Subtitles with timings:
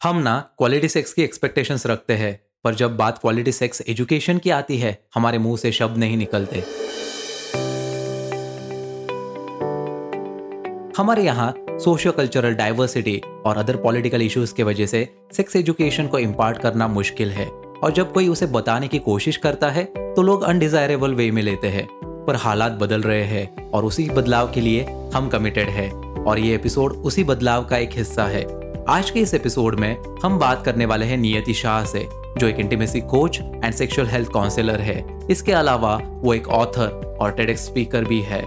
[0.00, 4.50] हम ना quality sex की एक्सपेक्टेशंस रखते हैं, पर जब बात क्वालिटी सेक्स एजुकेशन की
[4.50, 6.58] आती है, हमारे मुँह से शब्द नहीं निकलते।
[10.96, 16.18] हमारे यहाँ सोशियो कल्चरल डाइवर्सिटी और अदर पॉलिटिकल इश्यूज़ के वजह से सेक्स एजुकेशन को
[16.18, 20.42] इम्पार्ट करना मुश्किल है, और जब कोई उसे बताने की कोशिश करता है तो लोग
[20.42, 21.86] अनडिजायरेबल वे में लेते हैं,
[22.26, 24.84] पर हालात बदल रहे हैं, और उसी बदलाव के लिए
[25.14, 28.44] हम कमिटेड है, और ये एपिसोड उसी बदलाव का एक हिस्सा है।
[28.88, 32.06] आज के इस एपिसोड में हम बात करने वाले हैं नियति शाह से,
[32.38, 37.32] जो एक intimacy coach and sexual health counsellor है। इसके अलावा वो एक ऑथर और
[37.32, 38.40] टेडेक्स स्पीकर भी है।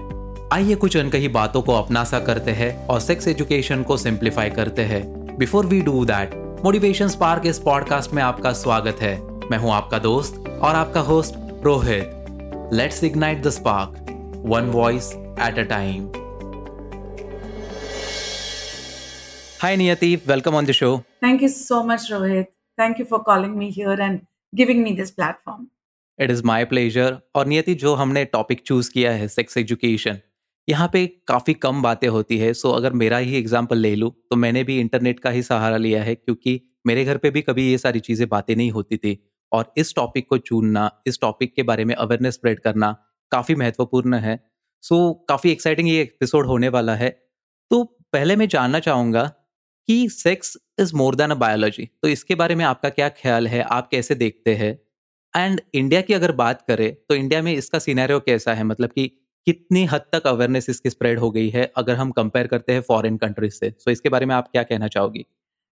[0.53, 4.81] आइए कुछ अनकही बातों को अपना सा करते हैं और सेक्स एजुकेशन को सिंप्लीफाई करते
[4.81, 5.03] हैं।
[5.37, 9.15] Before we do that motivation spark इस पॉडकास्ट में आपका स्वागत है।
[9.51, 11.35] मैं हूँ आपका दोस्त और आपका host
[11.65, 12.69] Rohit.
[12.73, 16.09] Let's ignite the spark one voice at a time
[19.59, 21.03] Hi Niyati, welcome on the show.
[21.19, 22.47] Thank you so much, Rohit.
[22.77, 24.21] Thank you for calling me here and
[24.53, 25.65] giving me this platform.
[26.19, 30.19] It is my pleasure और नियति जो हमने topic choose किया है sex education
[30.67, 34.35] यहाँ पे काफ़ी कम बातें होती है सो अगर मेरा ही एग्ज़ाम्पल ले लूँ तो
[34.35, 37.77] मैंने भी इंटरनेट का ही सहारा लिया है क्योंकि मेरे घर पे भी कभी ये
[37.77, 39.17] सारी चीज़ें बातें नहीं होती थी
[39.51, 42.91] और इस टॉपिक को चुनना इस टॉपिक के बारे में अवेयरनेस स्प्रेड करना
[43.31, 44.39] काफ़ी महत्वपूर्ण है
[44.83, 47.09] सो so, काफ़ी एक्साइटिंग ये एपिसोड होने वाला है
[47.71, 47.83] तो
[48.13, 49.29] पहले मैं जानना चाहूँगा
[49.89, 53.61] कि sex is more than a biology तो इसके बारे में आपका क्या ख्याल है?
[53.61, 54.77] आप कैसे देखते हैं?
[55.33, 58.63] एंड इंडिया की अगर बात करें तो इंडिया में इसका सीनारियो कैसा है?
[58.63, 59.07] मतलब कि
[59.47, 63.17] कितनी हद तक अवेयरनेस इसकी स्प्रेड हो गई है अगर हम कंपेयर करते हैं फॉरेन
[63.17, 63.69] कंट्रीज़ से?
[63.69, 65.25] सो so, इसके बारे में आप क्या कहना चाहोगी?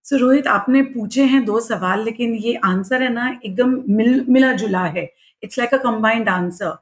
[0.05, 4.25] सो so, रोहित आपने पूछे हैं दो सवाल लेकिन ये आंसर है ना एकदम मिल
[4.29, 5.07] मिला जुला है।
[5.43, 6.75] It's like a combined answer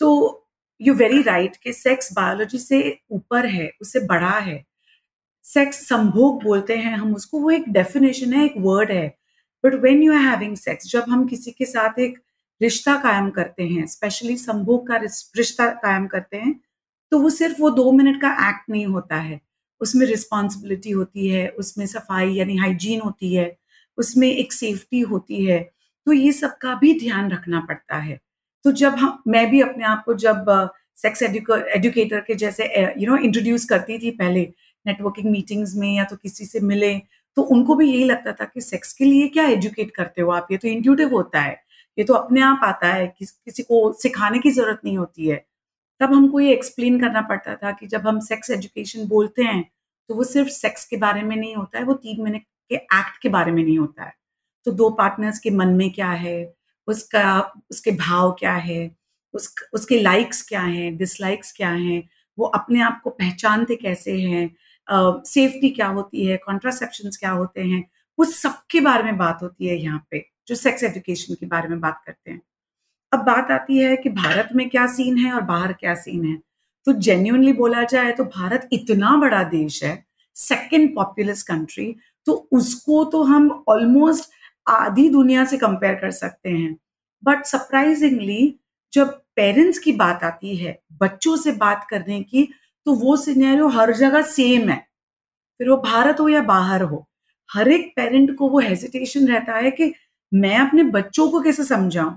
[0.00, 0.12] तो
[0.80, 4.64] यू वेरी राइट कि सेक्स बायोलॉजी से ऊपर है उससे बड़ा है।
[5.46, 9.06] सेक्स संभोग बोलते हैं हम उसको, वो एक डेफिनेशन है, एक वर्ड है।
[9.64, 12.18] But when you are having sex जब हम किसी के साथ एक
[12.60, 16.54] रिश्ता कायम करते हैं स्पेशली संभोग का रिश्ता कायम करते हैं
[17.12, 19.40] तो वो सिर्फ़ वो दो मिनट का एक्ट नहीं होता है।
[19.80, 23.56] उसमें रिस्पॉन्सिबिलिटी होती है, उसमें सफ़ाई यानी हाइजीन होती है,
[23.98, 25.58] उसमें एक सेफ्टी होती है
[26.06, 28.18] तो ये सब का भी ध्यान रखना पड़ता है।
[28.64, 32.64] तो जब हम, मैं भी अपने आप को जब सेक्स एडुकेटर के जैसे
[32.98, 34.52] यू नो इंट्रोड्यूस करती थी पहले
[34.86, 36.98] नेटवर्किंग मीटिंग्स में या तो किसी से मिले
[37.36, 40.46] तो उनको भी यही लगता था कि सेक्स के लिए क्या एजुकेट करते हो आप?
[40.50, 41.56] ये तो इंट्यूटिव होता है।
[41.98, 45.44] ये तो अपने आप आता है कि, किसी को सिखाने की ज़रूरत नहीं होती है।
[46.00, 49.64] तब हमको ये एक्सप्लेन करना पड़ता था कि जब हम सेक्स एजुकेशन बोलते हैं
[50.10, 53.22] तो वो सिर्फ़ सेक्स के बारे में नहीं होता है वो तीन मिनट के एक्ट
[53.22, 54.12] के बारे में नहीं होता है।
[54.66, 56.54] तो दो पार्टनर्स के मन में क्या है?
[56.88, 58.90] उसका उसके भाव क्या है?
[59.34, 60.96] उस उसके लाइक्स क्या हैं?
[60.96, 62.02] डिसलाइक्स क्या हैं?
[62.38, 64.50] वो अपने आप को पहचानते कैसे हैं?
[64.88, 67.82] सेफ्टी क्या होती है कॉन्ट्रासेप्शन क्या होते हैं,
[68.18, 71.80] वो सबके बारे में बात होती है यहाँ पे, जो सेक्स एजुकेशन के बारे में
[71.80, 72.40] बात करते हैं।
[73.12, 76.36] अब बात आती है कि भारत में क्या सीन है और बाहर क्या सीन है।
[76.86, 80.04] तो जेन्यूनली बोला जाए तो भारत इतना बड़ा देश है
[80.36, 81.94] सेकेंड पॉपुलस कंट्री
[82.26, 84.30] तो उसको तो हम ऑलमोस्ट
[84.66, 86.76] आधी दुनिया से कंपेयर कर सकते हैं।
[87.22, 88.54] बट सरप्राइजिंगली
[88.92, 92.48] जब पेरेंट्स की बात आती है, बच्चों से बात करने की
[92.86, 94.76] तो वो सिनेरियो हर जगह सेम है।
[95.60, 97.06] फिर वो भारत हो या बाहर हो,
[97.50, 99.92] हर एक पेरेंट को वो हेजिटेशन रहता है कि
[100.32, 102.12] मैं अपने बच्चों को कैसे समझाऊं?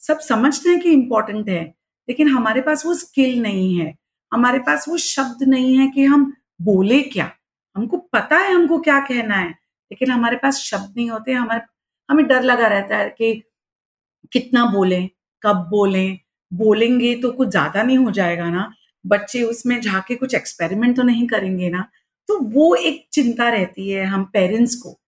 [0.00, 1.62] सब समझते हैं कि इम्पोर्टेंट है,
[2.08, 3.94] लेकिन हमारे पास वो स्किल नहीं है,
[4.32, 6.32] हमारे पास वो शब्द नहीं है कि हम
[6.62, 7.30] बोले क्या।
[7.76, 9.48] हमको पता है हमको क्या कहना है,
[9.90, 11.60] लेकिन हमारे पास शब्द नहीं होते, हमारे,
[12.08, 13.32] हमें डर लगा रहता है कि
[14.32, 15.08] कितना बोलें,
[15.42, 16.18] कब बोलें,
[16.52, 18.72] बोलेंगे तो कुछ ज़्यादा नहीं हो जाएगा ना।
[19.04, 21.88] बच्चे उसमें झाके कुछ एक्सपेरिमेंट तो नहीं करेंगे ना?
[22.28, 24.98] तो वो एक चिंता रहती है हम पेरेंट्स को।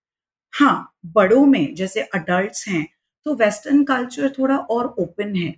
[0.52, 2.86] हाँ बड़ों में जैसे अडल्ट हैं
[3.26, 5.54] तो वेस्टर्न कल्चर थोड़ा और ओपन है।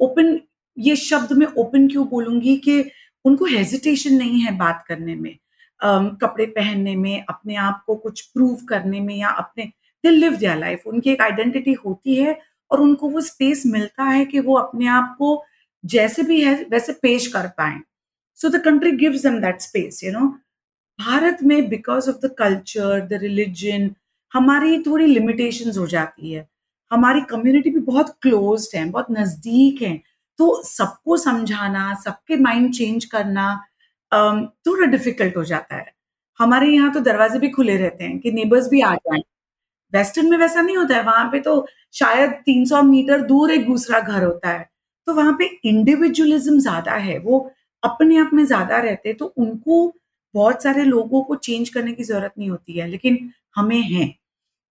[0.00, 0.38] ओपन
[0.78, 2.84] ये शब्द में ओपन क्यों बोलूँगी कि
[3.24, 5.36] उनको हेजिटेशन नहीं है बात करने में।
[5.80, 9.64] um, कपड़े पहनने में अपने आप को कुछ प्रूव करने में या अपने
[10.04, 12.38] दे लिव दियर लाइफ उनकी एक आइडेंटिटी होती है
[12.70, 15.36] और उनको वो स्पेस मिलता है कि वो अपने आप को
[15.84, 17.80] जैसे भी है, वैसे पेश कर पाए।
[18.38, 20.26] So the country gives them that space you know
[20.98, 23.90] Bharat में because of the culture the religion
[24.32, 26.46] हमारी थोड़ी लिमिटेशंस हो जाती है।
[26.90, 29.96] हमारी कम्युनिटी भी बहुत क्लोज है, बहुत नज़दीक है।
[30.38, 33.54] तो सबको समझाना, सबके माइंड चेंज करना
[34.12, 35.92] थोड़ा डिफ़िकल्ट हो जाता है।
[36.40, 39.20] हमारे यहाँ तो दरवाजे भी खुले रहते हैं कि नेबर्स भी आ जाए।
[39.92, 44.00] वेस्टर्न में वैसा नहीं होता है, वहाँ पे तो शायद 300 मीटर दूर एक दूसरा
[44.00, 44.68] घर होता है।
[45.10, 47.50] तो वहाँ पे इंडिविजुअलिज्म ज़्यादा है, वो
[47.82, 49.86] अपने आप में ज़्यादा रहते हैं तो उनको
[50.34, 53.18] बहुत सारे लोगों को चेंज करने की ज़रूरत नहीं होती है, लेकिन
[53.56, 54.06] हमें है।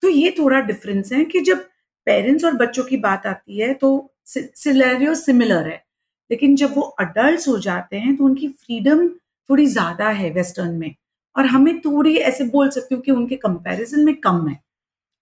[0.03, 1.65] तो ये थोड़ा डिफरेंस है कि जब
[2.07, 3.89] पेरेंट्स और बच्चों की बात आती है तो
[4.27, 5.83] सिलेरियो सिमिलर है,
[6.31, 10.95] लेकिन जब वो अडल्ट हो जाते हैं तो उनकी फ्रीडम थोड़ी ज़्यादा है वेस्टर्न में,
[11.35, 14.59] और हमें थोड़ी ऐसे बोल सकती हूँ कि उनके कंपैरिजन में कम है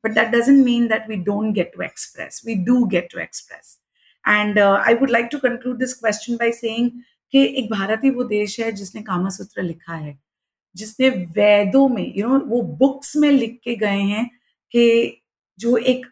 [0.03, 3.77] but that doesn't mean that we don't get to express we do get to express
[4.27, 6.91] and I would like to conclude this question by saying
[7.31, 10.19] कि एक भारत ही वो देश है जिसने कामासूत्र लिखा है
[10.75, 14.29] जिसने वेदों में यू you नो know, वो बुक्स में लिख के गए हैं
[14.71, 15.17] कि
[15.59, 16.05] जो एक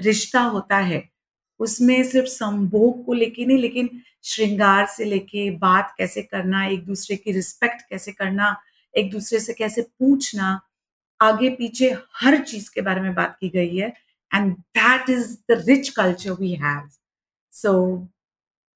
[0.00, 1.10] रिश्ता होता है
[1.58, 7.16] उसमें सिर्फ़ संभोग को लेके नहीं लेकिन श्रृंगार से लेके बात कैसे करना एक दूसरे
[7.16, 8.56] की रिस्पेक्ट कैसे करना
[8.96, 10.60] एक दूसरे से कैसे पूछना
[11.22, 13.94] आगे पीछे हर चीज़ के बारे में बात की गई है।
[14.34, 16.90] And that is the rich culture we have
[17.54, 17.72] so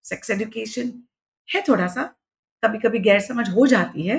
[0.04, 0.92] sex education
[1.48, 2.02] है थोड़ा सा
[2.62, 4.18] कभी कभी गैर समझ हो जाती है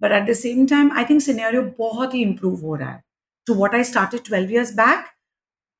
[0.00, 3.02] but at the same time I think scenario बहुत ही इंप्रूव हो रहा है।
[3.46, 5.04] To what I started twelve years back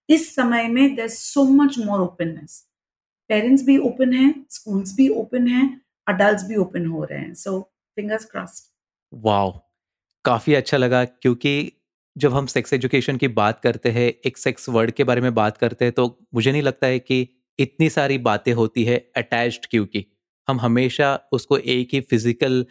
[0.08, 2.64] इस समय में there so much more openness
[3.30, 5.66] parents भी ओपन हैं स्कूल्स भी ओपन हैं
[6.08, 7.60] अडल्ट भी ओपन हो रहे हैं। सो
[7.96, 8.64] फिंगर्स क्रॉस्ड
[9.12, 9.52] वाओ
[10.24, 11.72] काफ़ी अच्छा लगा क्योंकि
[12.16, 15.56] जब हम सेक्स एजुकेशन की बात करते हैं, एक सेक्स वर्ड के बारे में बात
[15.56, 17.28] करते हैं तो मुझे नहीं लगता है कि
[17.60, 20.04] इतनी सारी बातें होती है अटैच्ड क्योंकि
[20.48, 22.64] हम हमेशा उसको एक ही फ़िज़िकल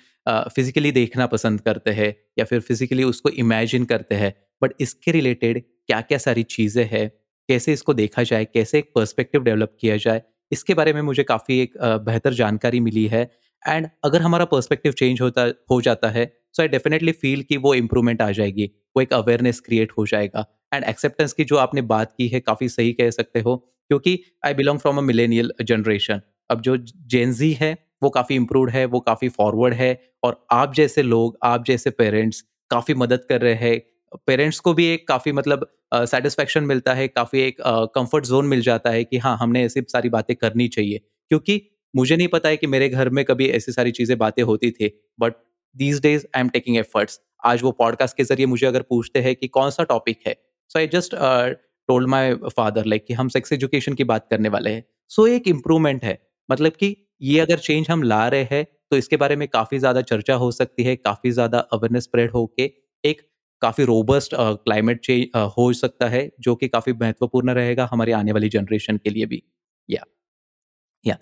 [0.55, 5.61] फिजिकली देखना पसंद करते हैं या फिर फिजिकली उसको इमेजिन करते हैं बट इसके रिलेटेड
[5.61, 7.09] क्या क्या सारी चीज़ें हैं,
[7.49, 10.21] कैसे इसको देखा जाए, कैसे एक पर्सपेक्टिव डेवलप किया जाए,
[10.51, 13.29] इसके बारे में मुझे काफ़ी एक बेहतर जानकारी मिली है।
[13.63, 17.73] एंड अगर हमारा पर्सपेक्टिव चेंज होता, हो जाता है सो आई डेफिनेटली फील कि वो
[17.75, 18.65] इम्प्रूवमेंट आ जाएगी,
[18.95, 22.69] वो एक अवेयरनेस क्रिएट हो जाएगा। एंड एक्सेप्टेंस की जो आपने बात की है, काफ़ी
[22.69, 23.55] सही कह सकते हो।
[23.89, 26.77] क्योंकि I belong from a millennial generation अब जो
[27.07, 29.91] जेनजी है वो काफ़ी इम्प्रूवड है वो काफ़ी फॉरवर्ड है
[30.23, 33.81] और आप जैसे लोग आप जैसे पेरेंट्स काफ़ी मदद कर रहे हैं।
[34.27, 37.57] पेरेंट्स को भी एक काफ़ी मतलब सेटिस्फेक्शन uh, मिलता है काफ़ी एक
[37.95, 41.61] कंफर्ट uh, जोन मिल जाता है कि हाँ हमने ऐसी सारी बातें करनी चाहिए। क्योंकि
[41.95, 44.91] मुझे नहीं पता है कि मेरे घर में कभी ऐसी सारी चीज़ें बातें होती थी
[45.19, 45.33] but
[45.75, 49.35] these days I am taking efforts आज वो पॉडकास्ट के ज़रिए मुझे अगर पूछते हैं
[49.35, 50.35] कि कौन सा टॉपिक है?
[50.69, 51.15] So I just
[51.89, 55.29] told my father like कि हम सेक्स एजुकेशन की बात करने वाले हैं। सो so,
[55.29, 56.17] एक इम्प्रूवमेंट है।
[56.49, 60.01] मतलब कि ये अगर चेंज हम ला रहे हैं तो इसके बारे में काफ़ी ज़्यादा
[60.03, 62.71] चर्चा हो सकती है काफ़ी ज़्यादा अवेयरनेस स्प्रेड होके
[63.03, 63.21] एक
[63.61, 65.27] काफ़ी रोबस्ट क्लाइमेट चेंज
[65.57, 69.41] हो सकता है जो कि काफ़ी महत्वपूर्ण रहेगा हमारी आने वाली जनरेशन के लिए भी।
[69.89, 70.03] या
[71.03, 71.17] या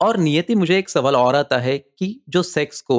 [0.00, 2.98] और नियति मुझे एक सवाल और आता है कि जो सेक्स को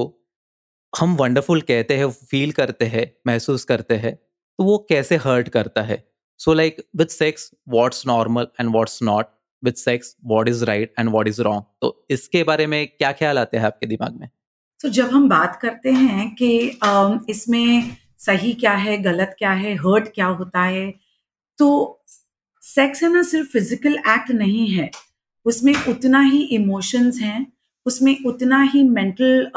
[0.94, 5.82] हम वंडरफुल कहते हैं फील करते हैं महसूस करते हैं तो वो कैसे हर्ट करता
[5.84, 6.04] है?
[6.40, 9.28] So like with sex what's normal and what's not
[9.64, 13.40] with sex what is right and what is wrong तो इसके बारे में क्या ख्याल
[13.40, 14.30] आते हैं आपके दिमाग में?
[14.80, 16.58] तो जब हम बात करते हैं कि
[17.30, 20.94] इसमें सही क्या है, गलत क्या है हर्ट क्या होता है
[21.58, 21.68] तो
[22.62, 24.90] सेक्स है ना सिर्फ़ फ़िज़िकल एक्ट नहीं है।
[25.46, 27.46] उसमें उतना ही इमोशंस हैं,
[27.86, 29.52] उसमें उतना ही मेंटल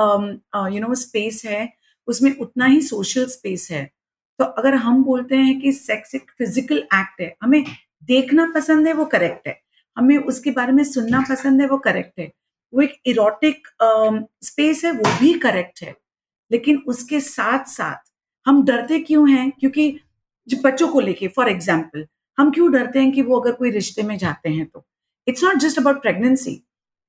[0.74, 1.68] यू नो स्पेस है,
[2.08, 3.90] उसमें उतना ही सोशल स्पेस है।
[4.38, 7.64] तो अगर हम बोलते हैं कि सेक्स एक फ़िज़िकल एक्ट है, हमें
[8.08, 9.60] देखना पसंद है, वो करेक्ट है।
[9.96, 12.30] हमें उसके बारे में सुनना पसंद है, वो करेक्ट है।
[12.72, 13.68] वो एक इरोटिक
[14.44, 15.94] स्पेस है, वो भी करेक्ट है।
[16.50, 18.10] लेकिन उसके साथ साथ
[18.46, 19.50] हम डरते क्यों हैं?
[19.50, 19.98] क्योंकि
[20.48, 22.06] बच्चों को लेके फॉर एग्ज़ाम्पल
[22.38, 24.84] हम क्यों डरते हैं कि वो अगर कोई रिश्ते में जाते हैं तो?
[25.26, 26.62] It's not just about pregnancy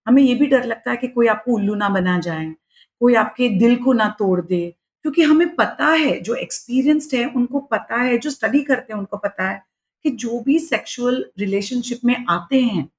[0.07, 2.45] हमें ये भी डर लगता है कि कोई आपको उल्लू ना बना जाए,
[3.01, 4.61] कोई आपके दिल को ना तोड़ दे
[5.05, 9.17] क्योंकि हमें पता है, जो एक्सपीरियंस्ड है, उनको पता है, जो स्टडी करते हैं, उनको
[9.17, 9.61] पता है
[10.05, 12.89] कि जो भी सेक्सुअल रिलेशनशिप में आते हैं,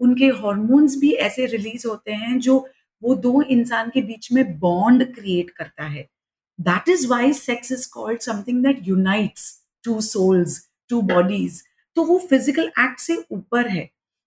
[0.00, 2.66] उनके हॉर्मोन्स भी ऐसे रिलीज़ होते हैं, जो
[3.02, 6.08] वो दो इंसान के बीच में बॉन्ड क्रिएट करता है।
[6.58, 9.52] That is why sex is called something that unites
[9.84, 10.60] two souls
[10.90, 11.62] two bodies
[11.96, 13.84] तो वो फ़िज़िकल एक्ट से ऊपर है।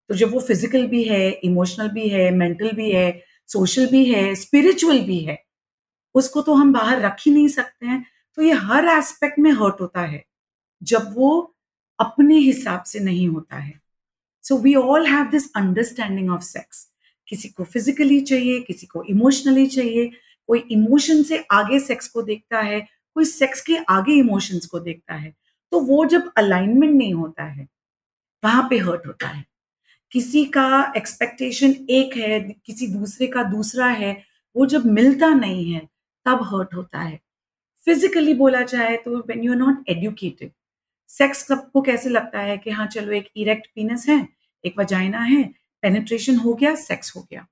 [0.10, 4.34] तो जब वो फ़िज़िकल भी है इमोशनल भी है मेंटल भी है सोशल भी है
[4.36, 5.38] स्पिरिचुअल भी है
[6.18, 8.06] उसको तो हम बाहर रख ही नहीं सकते हैं।
[8.38, 10.24] तो ये हर एस्पेक्ट में हर्ट होता है,
[10.82, 11.56] जब वो
[12.00, 13.80] अपने हिसाब से नहीं होता है।
[14.44, 16.88] So we all have this understanding of sex
[17.28, 20.12] किसी को फिजिकली चाहिए, किसी को इमोशनली चाहिए।
[20.50, 22.80] कोई इमोशन से आगे सेक्स को देखता है,
[23.16, 25.34] कोई सेक्स के आगे इमोशंस को देखता है।
[25.72, 27.68] तो वो जब अलाइनमेंट नहीं होता है,
[28.44, 29.46] वहाँ पे हर्ट होता है।
[30.12, 34.16] किसी का एक्सपेक्टेशन एक है, किसी दूसरे का दूसरा है,
[34.56, 35.88] वो जब मिलता नहीं है
[36.28, 37.20] तब हर्ट होता है।
[37.82, 40.52] फिजिकली बोला जाए तो when you are not educated
[41.10, 44.28] sex सबको कैसे लगता है कि हाँ चलो एक इरेक्ट पीनस है,
[44.64, 45.44] एक वजाइना है
[45.84, 47.46] पेनिट्रेशन हो गया सेक्स हो गया।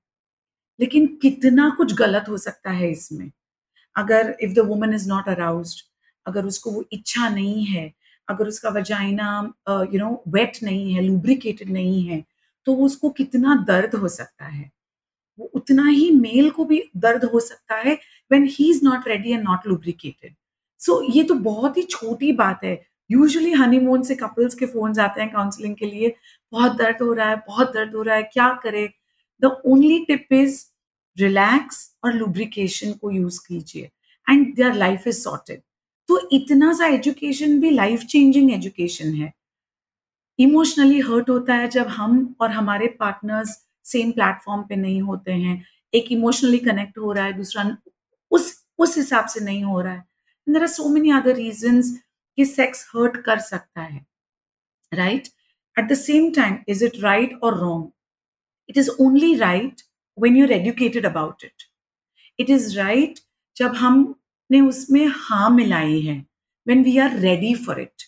[0.78, 3.30] लेकिन कितना कुछ गलत हो सकता है इसमें।
[3.96, 5.82] अगर if the woman is not arouse
[6.26, 7.92] अगर उसको वो इच्छा नहीं है,
[8.28, 9.28] अगर उसका वजाइना
[9.68, 12.24] यू नो वेट नहीं है लुब्रिकेटेड नहीं है
[12.66, 14.70] तो उसको कितना दर्द हो सकता है।
[15.38, 17.94] वो उतना ही मेल को भी दर्द हो सकता है
[18.30, 20.34] when he is not ready and not lubricated
[20.80, 25.20] so ये तो बहुत ही छोटी बात है। यूजुअली हनीमून से कपल्स के फ़ोन आते
[25.20, 26.14] हैं काउंसलिंग के लिए।
[26.52, 28.88] बहुत दर्द हो रहा है, बहुत दर्द हो रहा है, क्या करे?
[29.42, 30.64] The only tip is
[31.16, 33.90] relax और लुब्रिकेशन को यूज़ कीजिए।
[34.26, 35.60] And their life is sorted
[36.08, 39.32] तो इतना सा एजुकेशन भी लाइफ चेंजिंग एजुकेशन है।
[40.38, 45.64] इमोशनली हर्ट होता है जब हम और हमारे पार्टनर्स सेम प्लेटफॉर्म पे नहीं होते हैं।
[45.94, 47.76] एक इमोशनली कनेक्ट हो रहा है, दूसरा
[48.32, 50.04] उस उस हिसाब से नहीं हो रहा है।
[50.46, 51.90] There are so many other reasons
[52.38, 54.04] कि सेक्स हर्ट कर सकता है
[54.92, 55.28] right
[55.76, 57.90] at the same time is it right और wrong
[58.68, 59.82] it is only right
[60.18, 61.62] when you're educated about it
[62.38, 63.18] it is right
[63.56, 66.18] जब हमने उसमें हाँ मिलाई है
[66.66, 68.02] when we are ready for it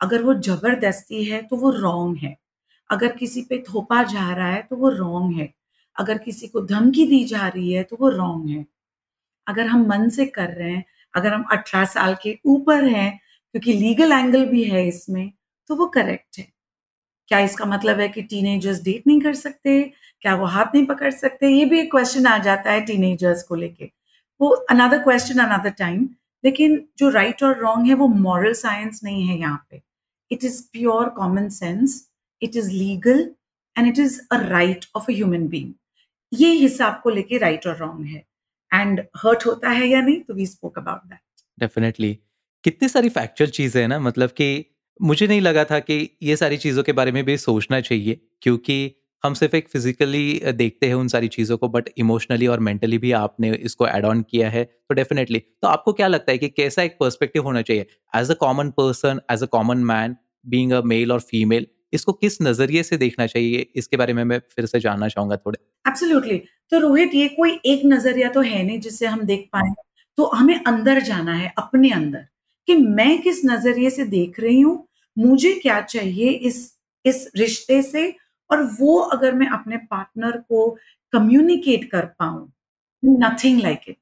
[0.00, 2.36] अगर वो ज़बरदस्ती है तो वो रॉन्ग है।
[2.90, 5.52] अगर किसी पे थोपा जा रहा है तो वो रॉन्ग है।
[5.96, 8.64] अगर किसी को धमकी दी जा रही है तो वो रॉन्ग है।
[9.46, 13.18] अगर हम मन से कर रहे हैं, अगर हम अठारह साल के ऊपर हैं,
[13.54, 15.30] क्योंकि लीगल एंगल भी है इसमें
[15.70, 16.46] तो वो करेक्ट है।
[17.28, 19.82] क्या इसका मतलब है कि टीनेजर्स डेट नहीं कर सकते?
[20.22, 21.48] क्या वो हाथ नहीं पकड़ सकते?
[21.48, 23.90] ये भी एक क्वेश्चन आ जाता है टीनेजर्स को लेके।
[24.40, 26.08] वो अनदर क्वेश्चन अनदर टाइम
[26.44, 29.80] लेकिन जो राइट और रॉन्ग है, वो मॉरल साइंस नहीं है यहाँ पे।
[30.30, 32.04] It is pure common sense
[32.44, 33.28] it is legal
[33.76, 35.72] and it is a right of a human being
[36.32, 38.22] ये हिसाब को लेके राइट और रॉन्ग है।
[38.70, 41.20] एंड हर्ट होता है या नहीं तो we spoke about that
[41.58, 42.18] definitely
[42.64, 44.64] कितनी सारी फैक्चुअल चीज़ें हैं ना मतलब कि
[45.00, 48.94] मुझे नहीं लगा था कि ये सारी चीज़ों के बारे में भी सोचना चाहिए, क्योंकि
[49.24, 53.12] हम सिर्फ़ एक फिजिकली देखते हैं उन सारी चीज़ों को बट इमोशनली और मेंटली भी
[53.12, 56.82] आपने इसको एड ऑन किया है तो डेफिनेटली तो आपको क्या लगता है कि कैसा
[56.82, 57.86] एक पर्सपेक्टिव होना चाहिए?
[58.16, 62.40] As a common person as a common man being a male और फीमेल इसको किस
[62.42, 63.66] नज़रिए से देखना चाहिए?
[63.76, 66.38] इसके बारे में मैं फिर से जानना चाहूँगा थोड़े। एब्सोल्युटली
[66.72, 69.72] तो रोहित, ये कोई एक नज़रिया तो है नहीं जिससे हम देख पाए?
[70.18, 72.26] तो हमें अंदर जाना है, अपने अंदर,
[72.68, 74.86] कि मैं किस नज़रिए से देख रही हूँ?
[75.16, 76.72] मुझे क्या चाहिए इस
[77.04, 78.14] इस रिश्ते से?
[78.50, 80.68] और वो अगर मैं अपने पार्टनर को
[81.12, 82.52] कम्युनिकेट कर पाऊँ
[83.02, 83.96] नथिंग लाइक इट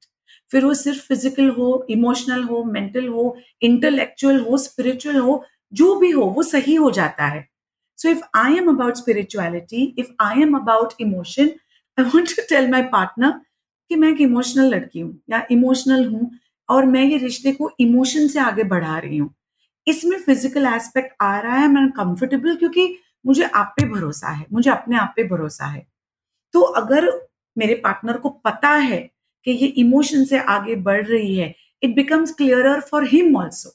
[0.50, 6.10] फिर वो सिर्फ़ फ़िज़िकल हो इमोशनल हो मेंटल हो इंटेलेक्चुअल हो स्पिरिचुअल हो, जो भी
[6.10, 7.46] हो, वो सही हो जाता है।
[8.02, 11.50] So if I am about spirituality if I am about emotion
[11.98, 13.40] I want to tell my partner
[13.90, 16.30] कि मैं एक इमोशनल लड़की हूँ, या इमोशनल हूँ,
[16.68, 19.34] और मैं ये रिश्ते को इमोशन से आगे बढ़ा रही हूँ।
[19.86, 24.70] इसमें फ़िज़िकल एस्पेक्ट आ रहा है, मैं कंफर्टेबल क्योंकि मुझे आप पे भरोसा है, मुझे
[24.70, 25.86] अपने आप पे भरोसा है।
[26.54, 27.10] तो अगर
[27.56, 29.00] मेरे पार्टनर को पता है
[29.46, 33.70] कि ये इमोशन से आगे बढ़ रही है it becomes clearer for him also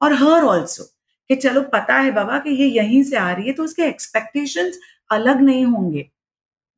[0.00, 0.84] और हर ऑल्सो
[1.30, 4.72] कि चलो पता है बाबा कि ये यहीं से आ रही है तो उसके एक्सपेक्टेशन
[5.10, 6.02] अलग नहीं होंगे।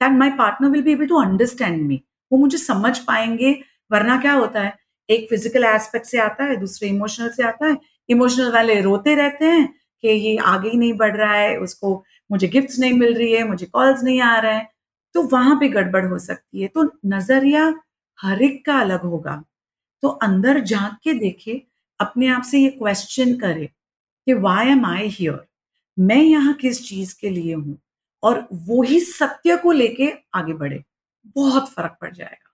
[0.01, 3.53] That my partner will be able to understand me वो मुझे समझ पाएँगे,
[3.93, 4.73] वरना क्या होता है?
[5.09, 7.77] एक फ़िज़िकल एस्पेक्ट से आता है, दूसरे इमोशनल से आता है।
[8.09, 9.67] इमोशनल वाले रोते रहते हैं
[10.05, 13.45] कि ये आगे ही नहीं बढ़ रहा है, उसको मुझे गिफ्ट नहीं मिल रही है,
[13.49, 14.69] मुझे कॉल्स नहीं आ रहे हैं।
[15.15, 17.75] तो वहाँ पे गड़बड़ हो सकती है। तो नज़रिया
[18.19, 19.43] हर एक का अलग होगा।
[20.03, 21.63] तो अंदर झाँक के देखे,
[22.01, 23.69] अपने आप से ये क्वेश्चन करे।
[24.27, 25.45] कि वाई एम आई हियर
[25.97, 27.79] मैं यहाँ किस चीज़ के लिए हूँ?
[28.23, 30.83] और वो ही सत्य को लेके आगे बढ़े।
[31.37, 32.53] बहुत फ़र्क पड़ जाएगा।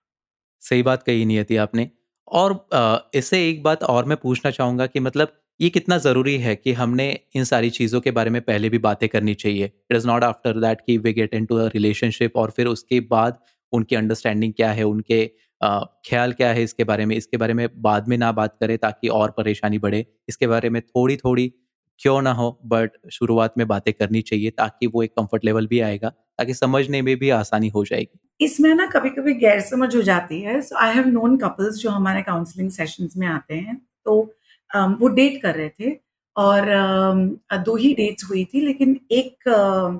[0.61, 1.89] सही बात कही थी आपने।
[2.27, 6.73] और इससे एक बात और मैं पूछना चाहूँगा कि मतलब ये कितना ज़रूरी है कि
[6.73, 9.65] हमने इन सारी चीज़ों के बारे में पहले भी बातें करनी चाहिए?
[9.65, 12.99] It is not after that कि वे get into a relationship और फिर उसके
[13.09, 13.37] बाद
[13.73, 14.83] उनकी अंडरस्टैंडिंग क्या है?
[14.83, 15.25] उनके
[15.61, 17.15] ख्याल क्या है इसके बारे में?
[17.15, 20.81] इसके बारे में बाद में ना बात करें ताकि और परेशानी बढ़े। इसके बारे में
[20.81, 21.51] थोड़ी थोड़ी
[21.99, 25.79] क्यों ना हो बट शुरुआत में बातें करनी चाहिए ताकि वो एक कंफर्ट लेवल भी
[25.79, 30.01] आएगा ताकि समझने में भी आसानी हो जाएगी। इसमें ना कभी कभी गैर समझ हो
[30.01, 34.33] जाती है। So I have known couples जो हमारे काउंसलिंग सेशंस में आते हैं तो
[34.75, 35.97] um, वो डेट कर रहे थे
[36.35, 39.99] और um, दो ही डेट्स हुई थी लेकिन एक uh,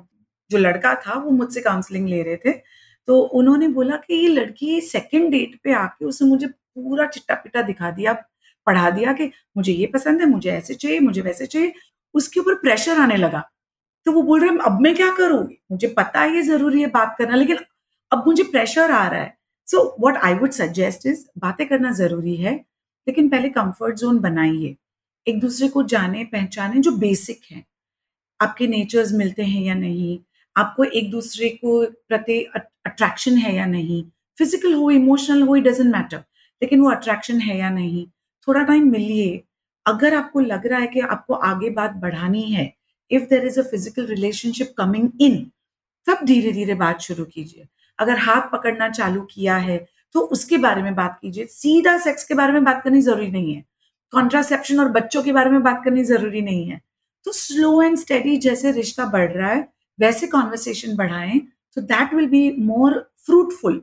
[0.52, 2.52] जो लड़का था वो मुझसे काउंसलिंग ले रहे थे
[3.08, 7.62] तो उन्होंने बोला कि ये लड़की सेकंड डेट पे आके उसने मुझे पूरा चिट्टा पिट्टा
[7.62, 8.14] दिखा दिया।
[8.68, 11.74] पढ़ा दिया कि मुझे ये पसंद है, मुझे ऐसे चाहिए, मुझे वैसे चाहिए।
[12.16, 13.44] उसके ऊपर प्रेशर आने लगा।
[14.06, 15.44] तो वो बोल रहे हैं, अब मैं क्या करूँ?
[15.72, 17.58] मुझे पता है ये ज़रूरी है बात करना, लेकिन
[18.12, 22.36] अब मुझे प्रेशर आ रहा है। So what I would suggest is बातें करना ज़रूरी
[22.36, 22.56] है,
[23.08, 24.76] लेकिन पहले कंफर्ट जोन बनाइए।
[25.28, 27.64] एक दूसरे को जाने, पहचाने जो बेसिक है।
[28.40, 30.20] आपके नेचर्स मिलते हैं या नहीं?
[30.56, 32.40] आपको एक दूसरे को प्रति
[32.86, 34.04] अट्रैक्शन है या नहीं?
[34.38, 36.18] फ़िज़िकल हो इमोशनल हो इट डजेंट मैटर
[36.62, 38.08] लेकिन वो अट्रैक्शन है या नहीं?
[38.48, 39.44] थोड़ा टाइम मिलिए।
[39.86, 42.74] अगर आपको लग रहा है कि आपको आगे बात बढ़ानी है
[43.12, 45.36] if there is a physical relationship coming in
[46.08, 47.68] तब धीरे धीरे बात शुरू कीजिए।
[48.00, 49.78] अगर हाथ पकड़ना चालू किया है
[50.16, 53.54] तो उसके बारे में बात कीजिए। सीधा सेक्स के बारे में बात करनी ज़रूरी नहीं
[53.54, 53.64] है।
[54.14, 56.82] कॉन्ट्रासेप्शन और बच्चों के बारे में बात करनी ज़रूरी नहीं है।
[57.26, 59.68] तो स्लो एंड स्टेडी जैसे रिश्ता बढ़ रहा है,
[60.00, 61.40] वैसे कॉन्वर्सेशन बढ़ाएँ
[61.78, 63.82] तो that will be more fruitful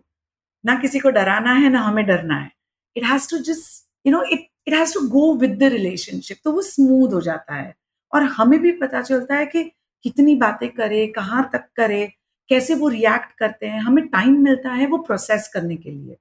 [0.64, 2.50] ना किसी को डराना है, ना हमें डरना है।
[2.96, 6.52] It has to just you know it it has to go with the relationship तो
[6.52, 7.74] वो स्मूथ हो जाता है।
[8.12, 9.62] और हमें भी पता चलता है कि
[10.04, 12.06] कितनी बातें करे कहाँ तक करे
[12.50, 16.16] कैसे वो रिएक्ट करते हैं। हमें टाइम मिलता है वो प्रोसेस करने के लिए।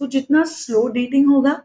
[0.00, 1.62] तो जितना स्लो डेटिंग होगा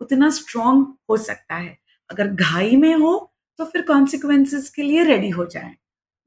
[0.00, 1.78] उतना स्ट्रांग हो सकता है।
[2.10, 5.74] अगर घाई में हो तो फिर कॉन्सिक्वेंसेस के लिए रेडी हो जाए।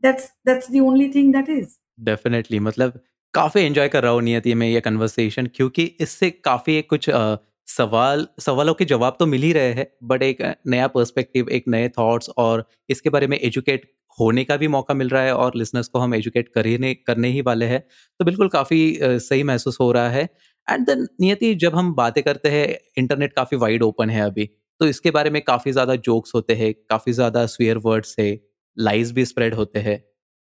[0.04, 3.00] That's that's the only thing that is definitely मतलब
[3.34, 8.28] काफ़ी एंजॉय कर रहा हूँ नियति में ये कन्वर्सेशन क्योंकि इससे काफ़ी कुछ uh, सवाल,
[8.40, 12.30] सवालों के जवाब तो मिल ही रहे हैं बट एक नया पर्सपेक्टिव एक नए थॉट्स
[12.38, 16.00] और इसके बारे में एजुकेट होने का भी मौका मिल रहा है और लिसनर्स को
[16.00, 17.80] हम एजुकेट करने करने ही वाले हैं
[18.20, 20.28] तो बिल्कुल काफ़ी सही महसूस हो रहा है।
[20.68, 22.68] एंड देन नियति, जब हम बातें करते हैं
[22.98, 24.50] इंटरनेट काफ़ी वाइड ओपन है अभी
[24.82, 28.40] तो इसके बारे में काफ़ी ज़्यादा जोक्स होते हैं, काफ़ी ज़्यादा स्वेयर वर्ड्स है
[28.78, 30.00] लाइज भी स्प्रेड होते हैं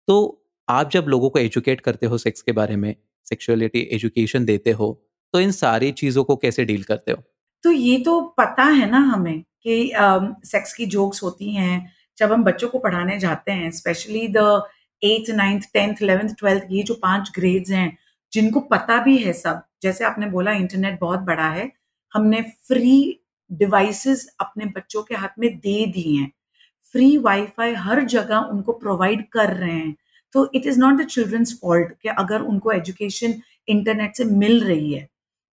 [0.08, 0.18] तो
[0.68, 2.96] आप जब लोगों को एजुकेट करते हो सेक्स के बारे में
[3.28, 4.92] सेक्सुअलिटी एजुकेशन देते हो
[5.34, 7.24] तो इन सारी चीज़ों को कैसे डील करते हो?
[7.64, 9.92] तो ये तो पता है ना हमें कि
[10.46, 14.62] सेक्स की जोक्स होती हैं, जब हम बच्चों को पढ़ाने जाते हैं specially the
[15.02, 17.98] eighth ninth tenth eleventh twelfth ये जो पाँच ग्रेड्स हैं,
[18.34, 21.72] जिनको पता भी है सब, जैसे आपने बोला इंटरनेट बहुत बड़ा है,
[22.14, 23.20] हमने फ्री
[23.52, 26.32] डिवाइसेस अपने बच्चों के हाथ में दे दिए हैं।
[26.86, 29.96] फ्री वाईफाई हर जगह उनको प्रोवाइड कर रहे हैं।
[30.36, 33.34] तो it is not the childrens fault कि अगर उनको एजुकेशन
[33.68, 35.08] इंटरनेट से मिल रही है।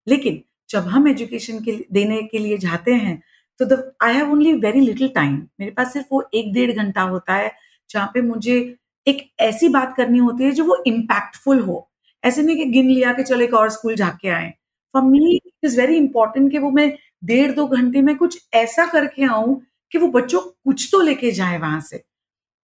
[0.08, 3.22] लेकिन जब हम एजुकेशन के देने के लिए जाते हैं
[3.60, 7.02] तो the I have only very little time मेरे पास सिर्फ़ वो एक डेढ़ घंटा
[7.02, 7.52] होता है,
[7.90, 8.54] जहाँ पे मुझे
[9.06, 11.88] एक ऐसी बात करनी होती है जो वो इम्पैक्टफुल हो।
[12.24, 14.52] ऐसे नहीं कि गिन लिया कि चलो एक और स्कूल जाके आए।
[14.94, 16.90] For me it is very important कि वो मैं
[17.24, 19.60] डेढ़ दो घंटे में कुछ ऐसा करके आऊँ
[19.92, 22.02] कि वो बच्चों कुछ तो लेके जाए वहाँ से।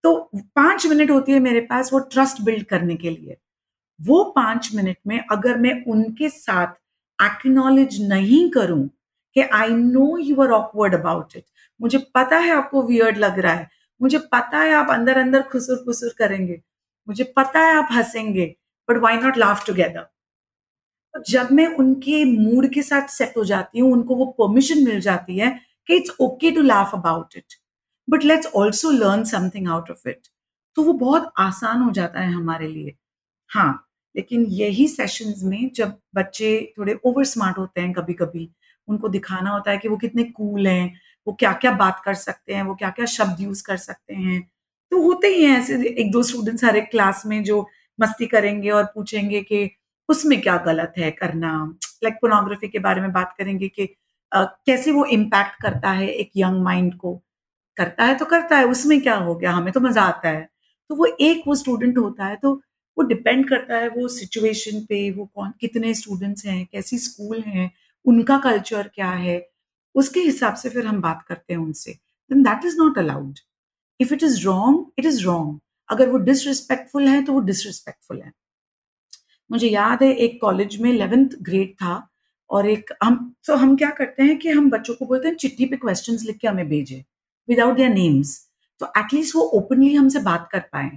[0.04, 0.14] तो
[0.56, 3.36] पाँच मिनट होती है मेरे पास वो ट्रस्ट बिल्ड करने के लिए।
[4.00, 6.74] वो पाँच मिनट में अगर मैं उनके साथ
[7.18, 8.86] एक्नॉलेज नहीं करूँ
[9.36, 11.44] कि I know you are awkward about it
[11.80, 13.68] मुझे पता है आपको वियर्ड लग रहा है।
[14.00, 16.60] मुझे पता है आप अंदर अंदर खुसुर खुसुर करेंगे।
[17.08, 18.46] मुझे पता है आप हंसेंगे
[18.88, 20.06] but why not laugh together
[21.28, 25.38] जब मैं उनके मूड के साथ सेट हो जाती हूँ, उनको वो परमिशन मिल जाती
[25.38, 25.50] है
[25.88, 27.54] कि it's okay to laugh about it
[28.08, 30.26] but let's also learn something out of it
[30.76, 32.94] तो वो बहुत आसान हो जाता है हमारे लिए।
[33.50, 38.48] हाँ लेकिन यही सेशंस में जब बच्चे थोड़े ओवर स्मार्ट होते हैं कभी कभी
[38.88, 40.94] उनको दिखाना होता है कि वो कितने कूल हैं,
[41.26, 44.40] वो क्या क्या बात कर सकते हैं, वो क्या क्या शब्द यूज़ कर सकते हैं
[44.92, 47.66] तो होते ही हैं ऐसे एक दो स्टूडेंट्स हर एक क्लास में जो
[47.98, 49.70] मस्ती करेंगे और पूछेंगे कि
[50.08, 51.52] उसमें क्या गलत है करना
[52.04, 53.86] लाइक पोनोग्राफी के बारे में बात करेंगे कि
[54.32, 57.14] कैसे वो इम्पैक्ट करता है एक यंग माइंड को।
[57.76, 60.48] करता है तो करता है, उसमें क्या हो गया, हमें तो मज़ा आता है।
[60.90, 62.60] तो वो एक वो स्टूडेंट होता है तो
[62.96, 67.70] वो डिपेंड करता है वो सिचुएशन पे, वो कौन, कितने स्टूडेंट्स हैं, कैसी स्कूल हैं,
[68.06, 69.36] उनका कल्चर क्या है,
[69.94, 71.92] उसके हिसाब से फिर हम बात करते हैं उनसे।
[72.30, 73.38] Then that is not allowed
[74.00, 78.32] if it is wrong it is wrong अगर वो डिसरिस्पेक्टफुल है तो वो डिसरिस्पेक्टफुल है।
[79.50, 82.08] मुझे याद है, एक कॉलेज में इलेवेंथ ग्रेड था
[82.50, 85.34] और एक हम तो so हम क्या करते हैं कि हम बच्चों को बोलते हैं,
[85.36, 87.04] चिट्ठी पे क्वेश्चंस लिख के हमें भेजे
[87.48, 88.38] विदाउट देयर नेम्स
[88.80, 90.90] तो एटलीस्ट वो ओपनली हमसे बात कर पाए।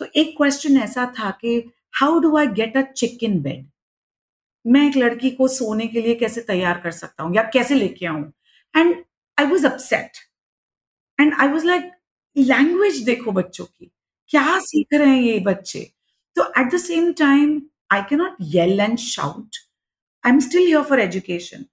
[0.00, 1.58] तो एक क्वेश्चन ऐसा था कि
[1.94, 3.66] how do I get a chick in bed
[4.64, 8.06] मैं एक लड़की को सोने के लिए कैसे तैयार कर सकता हूँ या कैसे लेके
[8.06, 8.32] आऊँ?
[8.74, 9.04] And
[9.38, 10.18] I was upset
[11.18, 11.90] and I was like
[12.36, 13.90] language देखो बच्चों की,
[14.30, 15.80] क्या सीख रहे हैं ये बच्चे?
[16.36, 17.60] तो at the same time
[17.92, 19.56] I can not yell and shout
[20.24, 21.64] I am still here for education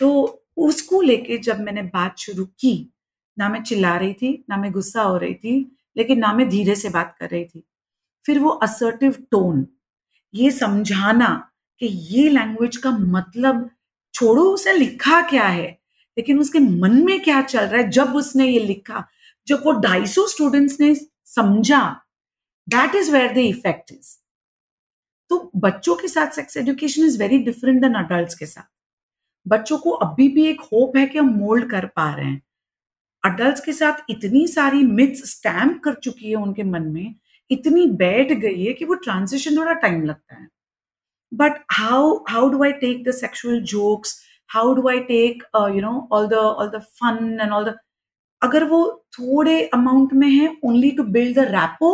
[0.00, 0.10] तो
[0.56, 2.92] उसको लेके जब मैंने बात शुरू की,
[3.38, 5.60] ना मैं चिल्ला रही थी, ना मैं गुस्सा हो रही थी
[5.96, 7.64] लेकिन ना मैं धीरे से बात कर रही थी।
[8.24, 9.66] फिर वो असर्टिव टोन
[10.34, 11.28] ये समझाना
[11.80, 13.70] कि ये लैंग्वेज का मतलब
[14.14, 15.68] छोड़ो, उसे लिखा क्या है?
[16.16, 17.90] लेकिन उसके मन में क्या चल रहा है?
[17.90, 19.04] जब उसने ये लिखा,
[19.46, 20.94] जब वो ढाई सौ स्टूडेंट्स ने
[21.26, 21.82] समझा
[22.68, 24.16] that is where the effect is
[25.30, 28.70] तो बच्चों के साथ sex education is very different than adult के साथ।
[29.46, 32.42] बच्चों को अभी भी एक होप है कि हम मोल्ड कर पा रहे हैं।
[33.24, 37.14] अडल्ट के साथ इतनी सारी मिथ्स स्टैम्प कर चुकी है उनके मन में,
[37.50, 40.48] इतनी बैठ गई है कि वो ट्रांजिशन थोड़ा टाइम लगता है।
[41.32, 44.18] But how how do I take the sexual jokes
[44.50, 45.42] how do I take
[45.74, 47.74] you know all the all the fun and all the,
[48.42, 48.80] अगर वो
[49.12, 51.90] थोड़े अमाउंट में है only to build the rapport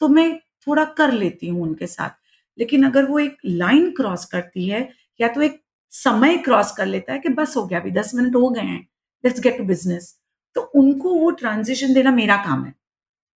[0.00, 2.10] तो मैं थोड़ा कर लेती हूँ उनके साथ।
[2.58, 4.88] लेकिन अगर वो एक लाइन क्रॉस करती है,
[5.20, 5.60] या तो एक
[5.92, 8.80] समय क्रॉस कर लेता है कि बस हो गया, अभी दस मिनट हो गए हैं
[9.24, 10.16] लेट्स गेट टू बिज़नेस
[10.56, 12.74] तो उनको वो ट्रांजिशन देना मेरा काम है।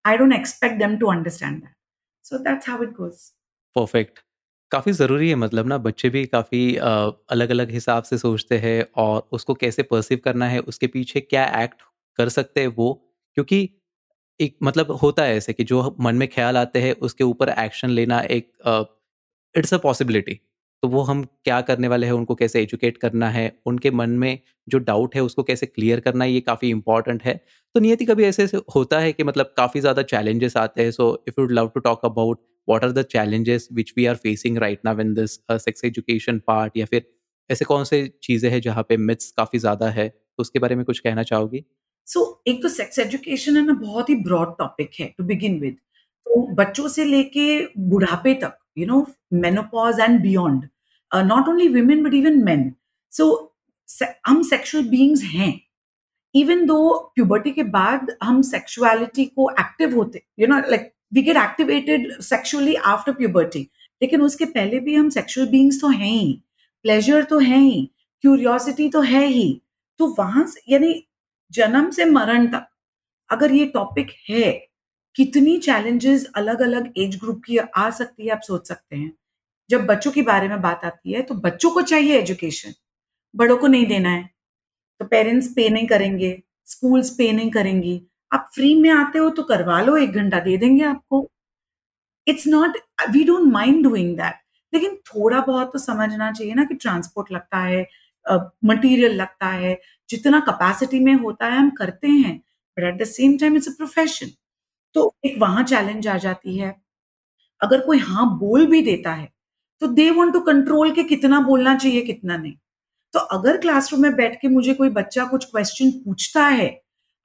[0.04, 1.72] I don't expect them to understand that
[2.24, 3.30] so that's how it goes
[3.76, 4.18] perfect
[4.72, 9.28] काफ़ी ज़रूरी है मतलब ना बच्चे भी काफ़ी अलग अलग हिसाब से सोचते हैं और
[9.32, 11.82] उसको कैसे परसीव करना है, उसके पीछे क्या एक्ट
[12.18, 12.92] कर सकते हैं वो।
[13.36, 13.68] क्योंकि
[14.40, 17.90] एक मतलब होता है ऐसे कि जो मन में ख्याल आते हैं, उसके ऊपर एक्शन
[17.90, 18.50] लेना एक
[19.54, 20.38] इट्स अ पॉसिबिलिटी
[20.86, 24.38] तो वो हम क्या करने वाले हैं उनको कैसे एजुकेट करना है उनके मन में
[24.68, 27.34] जो डाउट है उसको कैसे क्लियर करना है ये काफ़ी इंपॉर्टेंट है।
[27.74, 31.06] तो नियति कभी ऐसे ऐसे होता है कि मतलब काफ़ी ज़्यादा चैलेंजेस आते हैं so
[31.28, 34.80] if you love to talk about what are the challenges which we are facing right
[34.84, 37.06] now in this sex education part या फिर
[37.50, 40.84] ऐसे कौन से चीज़ें हैं जहाँ पे मिथ्स काफ़ी ज़्यादा है तो उसके बारे में
[40.84, 41.64] कुछ कहना चाहोगी?
[42.06, 45.58] सो so, एक तो सेक्स एजुकेशन है ना बहुत ही ब्रॉड टॉपिक है टू बिगिन
[45.60, 45.74] विद
[46.26, 47.48] तो बच्चों से लेके
[47.88, 50.64] बुढ़ापे तक you know menopause and beyond
[51.12, 52.72] not only women but even men
[53.12, 53.54] so
[54.26, 55.60] हम सेक्सुअल बींग्स हैं.
[56.34, 61.36] इवन दो प्यूबर्टी के बाद हम सेक्सुअलिटी को एक्टिव होते you know like we get
[61.36, 63.68] activated sexually after puberty
[64.02, 66.42] लेकिन उसके पहले भी हम सेक्सुअल बींग्स तो हैं ही.
[66.82, 67.90] प्लेजर तो है ही.
[68.20, 69.62] क्यूरियोसिटी तो है ही.
[69.98, 71.08] तो वहाँ से, यानी
[71.50, 72.66] जन्म से मरण तक,
[73.30, 74.52] अगर ये टॉपिक है,
[75.16, 79.12] कितनी चैलेंजेस अलग अलग एज ग्रुप की आ सकती है, आप सोच सकते हैं।
[79.70, 82.74] जब बच्चों के बारे में बात आती है तो बच्चों को चाहिए एजुकेशन
[83.34, 84.28] बड़ों को नहीं देना है।
[85.00, 86.30] तो पेरेंट्स पे नहीं करेंगे
[86.66, 88.00] स्कूल्स पे नहीं करेंगी।
[88.32, 91.28] आप फ्री में आते हो तो करवा लो एक घंटा दे देंगे आपको।
[92.26, 92.78] It's not
[93.10, 94.34] we don't mind doing that
[94.72, 97.86] लेकिन थोड़ा बहुत तो समझना चाहिए ना कि ट्रांसपोर्ट लगता है
[98.26, 99.78] मटेरियल uh, लगता है।
[100.10, 102.36] जितना कैपेसिटी में होता है हम करते हैं।
[102.76, 104.30] But at the same time it's a profession
[104.94, 106.74] तो एक वहाँ चैलेंज आ जाती है।
[107.60, 109.28] अगर कोई हाँ बोल भी देता है
[109.82, 112.54] तो दे वॉन्ट टू कंट्रोल के कितना बोलना चाहिए, कितना नहीं।
[113.14, 116.68] तो अगर क्लासरूम में बैठ के मुझे कोई बच्चा कुछ क्वेश्चन पूछता है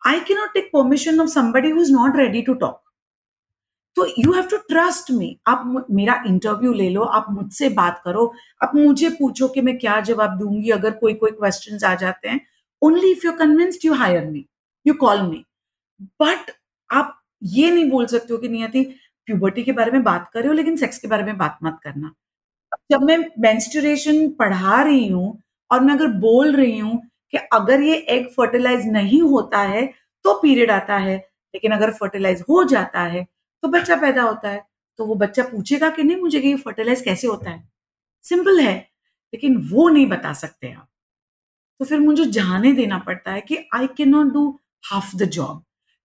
[0.02, 2.82] I can not take permission of somebody who is not ready to talk
[3.96, 8.34] तो you have to trust me आप मेरा इंटरव्यू ले लो, आप मुझसे बात करो,
[8.64, 12.40] आप मुझे पूछो कि मैं क्या जवाब दूँगी, अगर कोई कोई क्वेश्चन आ जाते हैं।
[12.82, 14.46] Only if you convinced you hire me
[14.86, 15.46] you call me
[16.22, 16.52] but
[16.90, 18.84] आप ये नहीं बोल सकते हो कि, नियति
[19.28, 21.80] प्यूबर्टी के बारे में बात कर रहे हो, लेकिन सेक्स के बारे में बात मत
[21.84, 22.14] करना।
[22.91, 25.38] जब मैं मेंस्ट्रुएशन पढ़ा रही हूँ
[25.71, 27.01] और मैं अगर बोल रही हूँ
[27.34, 29.86] कि अगर ये एग फर्टिलाइज नहीं होता है
[30.25, 31.15] तो पीरियड आता है,
[31.54, 33.25] लेकिन अगर फर्टिलाइज हो जाता है
[33.63, 34.63] तो बच्चा पैदा होता है।
[34.99, 37.63] तो वो बच्चा पूछेगा कि नहीं, मुझे कि ये फर्टिलाइज कैसे होता है?
[38.23, 38.75] सिंपल है,
[39.34, 40.88] लेकिन वो नहीं बता सकते आप।
[41.80, 44.47] तो फिर मुझे जाने देना पड़ता है कि I can not do
[44.84, 45.63] half the job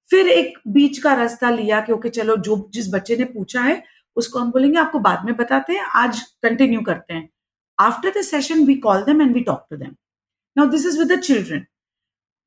[0.09, 3.83] फिर एक बीच का रास्ता लिया कि ओके, चलो जो जिस बच्चे ने पूछा है
[4.17, 7.29] उसको हम बोलेंगे, आपको बाद में बताते हैं, आज कंटिन्यू करते हैं।
[7.79, 9.95] After the session we call them and we talk to them
[10.57, 11.67] now this is with the children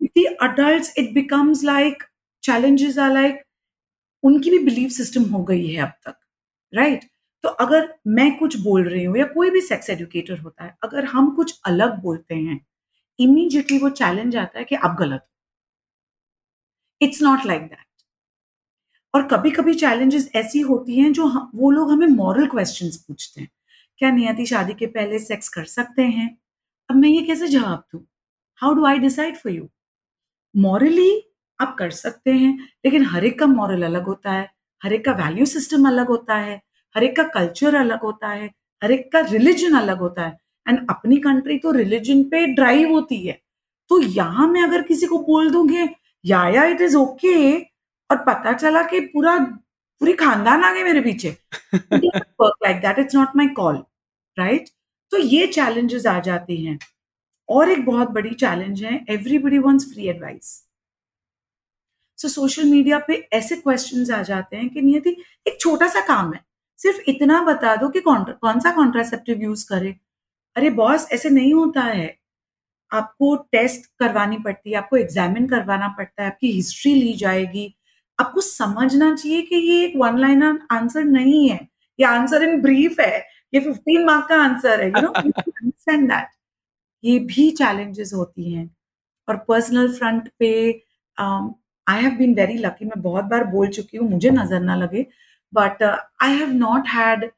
[0.01, 2.03] with the adults, it becomes like,
[2.43, 2.97] challenges
[4.23, 6.15] उनकी भी बिलीफ सिस्टम हो गई है अब तक
[6.73, 7.12] राइट right?
[7.43, 11.05] तो अगर मैं कुछ बोल रही हूँ या कोई भी सेक्स एजुकेटर होता है, अगर
[11.05, 12.60] हम कुछ अलग बोलते हैं
[13.19, 17.86] इमीजिएटली वो चैलेंज आता है कि आप गलत हो। इट्स नॉट लाइक दैट
[19.13, 23.41] और कभी कभी चैलेंजेस ऐसी होती हैं जो हम, वो लोग हमें मॉरल क्वेश्चंस पूछते
[23.41, 23.50] हैं।
[23.98, 26.38] क्या नियति शादी के पहले सेक्स कर सकते हैं?
[26.89, 28.02] अब मैं ये कैसे जवाब दूँ?
[28.62, 29.67] How do I decide for you
[30.56, 31.12] morally
[31.60, 34.48] आप कर सकते हैं लेकिन हर एक का मॉरल अलग होता है
[34.82, 36.56] हर एक का वैल्यू सिस्टम अलग होता है
[36.95, 38.50] हर एक का कल्चर अलग होता है
[38.82, 43.17] हर एक का रिलीजन अलग होता है। एंड अपनी कंट्री तो रिलीजन पे ड्राइव होती
[43.28, 43.39] है।
[43.89, 45.88] तो यहाँ मैं अगर किसी को बोल दूँगी
[46.26, 47.36] या या इट इज़ ओके
[48.10, 49.38] और पता चला कि पूरा
[50.02, 51.30] पूरी खानदान आ गए मेरे पीछे।
[51.74, 53.84] Work like that it's not my call
[54.38, 54.69] right
[55.12, 56.78] तो ये चैलेंजेस आ जाते हैं।
[57.50, 60.52] और एक बहुत बड़ी चैलेंज है everybody wants free advice
[62.19, 65.15] so social media पे ऐसे क्वेश्चन आ जाते हैं कि नियति
[65.48, 66.39] एक छोटा सा काम है।
[66.80, 69.95] सिर्फ़ इतना बता दो कि कौन कौन सा कॉन्ट्रासेप्टिव यूज़ करे।
[70.56, 72.08] अरे बॉस ऐसे नहीं होता है।
[72.91, 77.76] आपको टेस्ट करवानी पड़ती है आपको एग्जामिन करवाना पड़ता है आपकी हिस्ट्री ली जाएगी।
[78.19, 81.60] आपको समझना चाहिए कि ये एक वन लाइन आंसर नहीं है।
[81.99, 83.17] ये आंसर इन ब्रीफ है।
[83.53, 86.27] ये 15 मार्क का आंसर है यू नो अंडरस्टैंड दैट
[87.03, 88.69] ये भी चैलेंजेस होती हैं।
[89.27, 90.51] और पर्सनल फ्रंट पे
[91.17, 95.05] I have been very lucky मैं बहुत बार बोल चुकी हूँ, मुझे नज़र ना लगे
[95.53, 97.29] but I have not had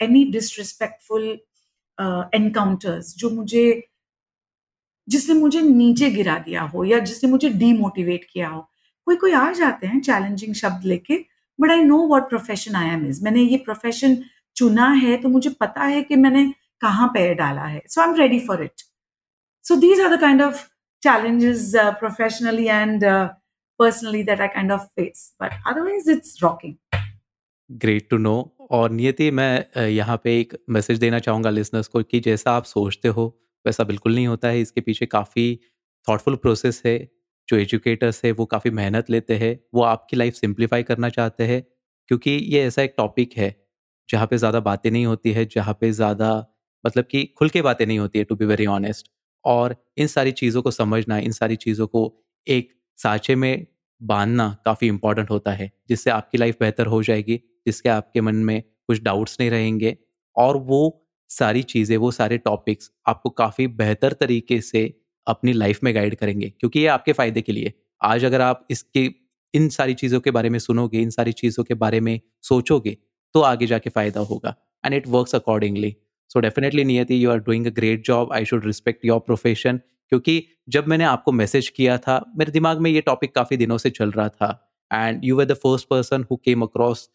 [0.00, 1.28] any disrespectful
[2.34, 3.82] encounters जो मुझे,
[5.08, 8.68] जिसने मुझे नीचे गिरा दिया हो या जिसने मुझे डीमोटिवेट किया हो।
[9.06, 11.18] कोई कोई आ जाते हैं चैलेंजिंग शब्द लेके
[11.58, 14.16] but I know what profession I am is मैंने ये प्रोफेशन
[14.56, 16.46] चुना है तो मुझे पता है कि मैंने
[16.80, 18.82] कहाँ पैर डाला है। So I am ready for it
[19.64, 20.64] so these are the kind of
[21.98, 23.28] professionally and uh,
[23.80, 25.20] personally that I kind of face.
[25.42, 26.72] But otherwise, it's rocking.
[27.70, 28.32] Great to know
[28.70, 33.08] और नियति मैं यहाँ पे एक मैसेज देना चाहूँगा लिसनर्स को कि जैसा आप सोचते
[33.08, 33.26] हो
[33.64, 35.46] वैसा बिल्कुल नहीं होता है। इसके पीछे काफ़ी
[36.08, 36.96] थॉटफुल प्रोसेस है।
[37.48, 41.62] जो एजुकेटर्स है, वो काफ़ी मेहनत लेते हैं, वो आपकी लाइफ सिंप्लीफाई करना चाहते हैं,
[42.08, 43.54] क्योंकि ये ऐसा एक टॉपिक है,
[44.08, 46.30] जहाँ पे ज़्यादा बातें नहीं होती है, जहाँ पे ज़्यादा
[46.84, 49.08] मतलब कि खुल के बातें नहीं होती है टू बी वेरी ऑनेस्ट
[49.44, 52.12] और इन सारी चीज़ों को समझना, इन सारी चीज़ों को
[52.46, 53.66] एक साँचे में
[54.00, 58.62] बांधना काफ़ी इंपॉर्टेंट होता है, जिससे आपकी लाइफ बेहतर हो जाएगी, जिसके आपके मन में
[58.88, 59.96] कुछ डाउट्स नहीं रहेंगे।
[60.36, 60.80] और वो
[61.30, 64.84] सारी चीज़ें, वो सारे टॉपिक्स आपको काफ़ी बेहतर तरीके से
[65.26, 69.08] अपनी लाइफ में गाइड करेंगे, क्योंकि ये आपके फ़ायदे के लिए। आज अगर आप इसके,
[69.54, 72.96] इन सारी चीज़ों के बारे में सुनोगे, इन सारी चीज़ों के बारे में सोचोगे
[73.34, 75.94] तो आगे जाके फ़ायदा होगा। And it works accordingly
[76.30, 79.80] so definitely Niyati you are doing a great job I should respect your profession
[80.12, 83.90] क्योंकि जब मैंने आपको मैसेज किया था, मेरे दिमाग में ये टॉपिक काफ़ी दिनों से
[83.90, 84.48] चल रहा था।
[84.90, 87.08] And you are the first person who came across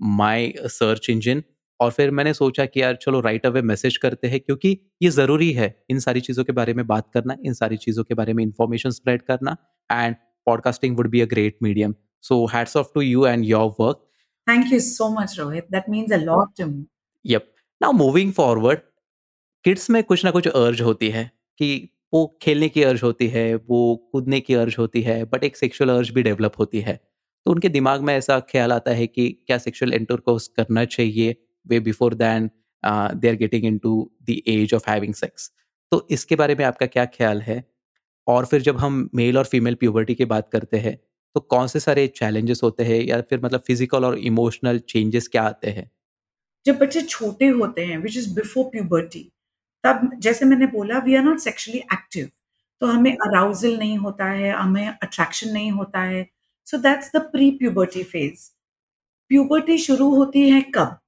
[0.00, 1.42] my search engine
[1.80, 5.50] और फिर मैंने सोचा कि यार चलो राइट अवे मैसेज करते हैं क्योंकि ये ज़रूरी
[5.52, 8.44] है इन सारी चीज़ों के बारे में बात करना इन सारी चीज़ों के बारे में
[8.44, 9.56] इंफॉर्मेशन स्प्रेड करना
[9.90, 14.08] and podcasting would be a great medium so hats off to you and your work
[14.46, 15.68] Thank you so much, Rohit.
[15.70, 16.84] That means a lot to me.
[17.24, 17.44] Yep.
[17.80, 18.80] Now moving forward
[19.64, 21.30] kids में कुछ ना कुछ अर्ज़ होती है
[21.60, 21.68] कि
[22.14, 23.80] वो खेलने की अर्ज़ होती है वो
[24.12, 26.98] कूदने की अर्ज़ होती है बट एक सेक्सुअल अर्ज़ भी डेवलप होती है
[27.46, 31.80] तो उनके दिमाग में ऐसा ख्याल आता है कि क्या सेक्सुअल इंटरकोर्स करना चाहिए way
[31.80, 32.50] before than
[33.14, 35.50] they are getting into the age of having sex
[35.92, 37.62] तो इसके बारे में आपका क्या ख्याल है?
[38.26, 40.96] और फिर जब हम मेल और फीमेल प्यूबर्टी की बात करते हैं
[41.36, 45.42] तो कौन से सारे चैलेंजेस होते हैं या फिर मतलब फ़िज़िकल और इमोशनल चेंजेस क्या
[45.44, 45.90] आते हैं?
[46.66, 49.22] जब बच्चे छोटे होते हैं विच इज़ बिफोर प्यूबर्टी
[49.84, 52.28] तब जैसे मैंने बोला we are not sexually active
[52.80, 56.26] तो हमें अराउजल नहीं होता है, हमें अट्रैक्शन नहीं होता है.
[56.66, 58.48] So that's the pre puberty phase
[59.30, 60.98] puberty शुरू होती है कब?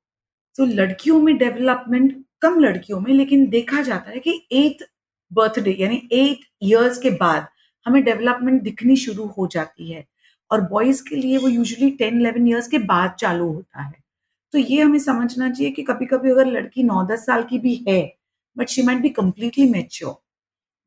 [0.57, 4.85] तो लड़कियों में डेवलपमेंट कम लड़कियों में लेकिन देखा जाता है कि एट
[5.33, 7.47] बर्थडे यानी एट ईयर्स के बाद
[7.87, 10.05] हमें डेवलपमेंट दिखनी शुरू हो जाती है।
[10.51, 13.95] और बॉयज़ के लिए वो यूजुअली टेन इलेवन ईयर्स के बाद चालू होता है।
[14.53, 18.17] तो ये हमें समझना चाहिए कि कभी-कभी अगर लड़की नौ दस साल की भी है,
[18.59, 20.13] but she might be completely mature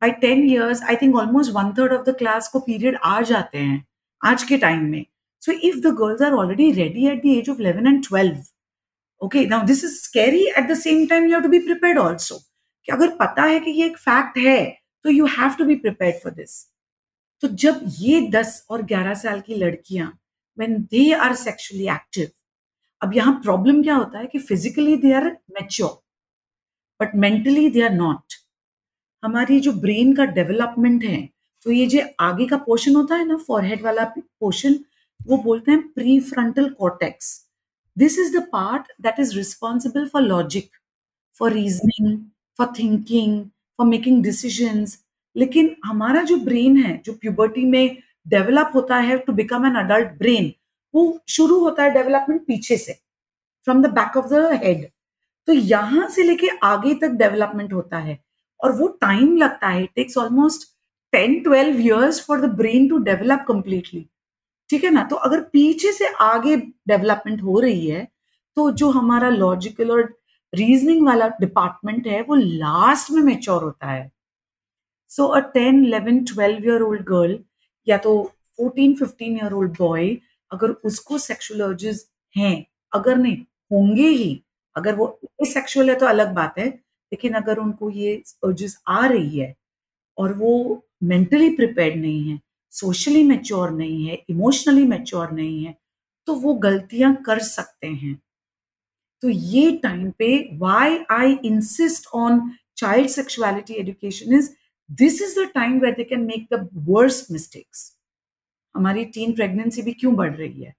[0.02, 3.58] by 10 years I think almost one third of the class को पीरियड आ जाते
[3.58, 3.86] हैं
[4.26, 5.06] आज के टाइम में।
[5.42, 8.57] So if the girls are already ready at the age of 11 and 12
[9.22, 12.38] okay now this is scary at the same time you have to be prepared also
[12.88, 14.64] कि अगर पता है कि ये एक फैक्ट है
[15.06, 16.64] तो you have to be prepared for this
[17.44, 20.08] तो जब ये 10 और 11 साल की लड़कियाँ
[20.58, 22.30] when they are sexually active
[23.02, 26.00] अब यहाँ प्रॉब्लम क्या होता है कि physically they are mature
[27.00, 28.34] but mentally they are not
[29.24, 31.22] हमारी जो ब्रेन का डेवलपमेंट है
[31.66, 34.80] तो ये जो आगे का पोर्शन होता है ना फॉरहेड वाला पोर्शन
[35.20, 37.36] वो बोलते हैं pre frontal cortex
[37.98, 40.70] this is the part that is responsible for logic
[41.40, 42.18] for reasoning
[42.58, 43.44] for thinking
[43.78, 44.98] for making decisions
[45.36, 50.18] लेकिन हमारा जो ब्रेन है, जो प्यूबर्टी में डेवलप होता है to become an adult
[50.20, 50.52] brain
[50.94, 52.94] वो शुरू होता है डेवलपमेंट पीछे से
[53.68, 54.88] from the back of the head
[55.48, 58.18] तो यहाँ से लेके आगे तक डेवलपमेंट होता है
[58.60, 59.86] और वो टाइम लगता है.
[59.86, 60.68] Takes almost
[61.14, 64.06] ten twelve years for the brain to develop completely
[64.70, 65.04] ठीक है ना?
[65.04, 68.08] तो अगर पीछे से आगे डेवलपमेंट हो रही है
[68.58, 70.02] तो जो हमारा लॉजिकल और
[70.54, 74.12] रीजनिंग वाला डिपार्टमेंट है, वो लास्ट में मेच्योर होता है।
[75.12, 77.38] So a ten eleven twelve year old girl
[77.88, 78.24] या तो
[78.58, 80.10] fourteen fifteen year old boy
[80.52, 83.38] अगर उसको सेक्सुअल अर्जेस हैं, अगर नहीं,
[83.72, 84.42] होंगे ही।
[84.76, 86.68] अगर वो सेक्शुअल है तो अलग बात है,
[87.12, 89.54] लेकिन अगर उनको ये अर्जेस आ रही है
[90.18, 92.40] और वो मेंटली प्रिपेयर्ड नहीं है
[92.74, 95.76] सोशली मेच्योर नहीं है इमोशनली मेच्योर नहीं है
[96.28, 98.18] तो वो गलतियाँ कर सकते हैं।
[99.24, 100.28] तो ये टाइम पे
[100.58, 102.42] why I insist on
[102.78, 104.50] child sexuality education is
[104.90, 107.92] this is the time where they can make the worst mistakes
[108.76, 110.74] हमारी टीन प्रेगनेंसी भी क्यों बढ़ रही है?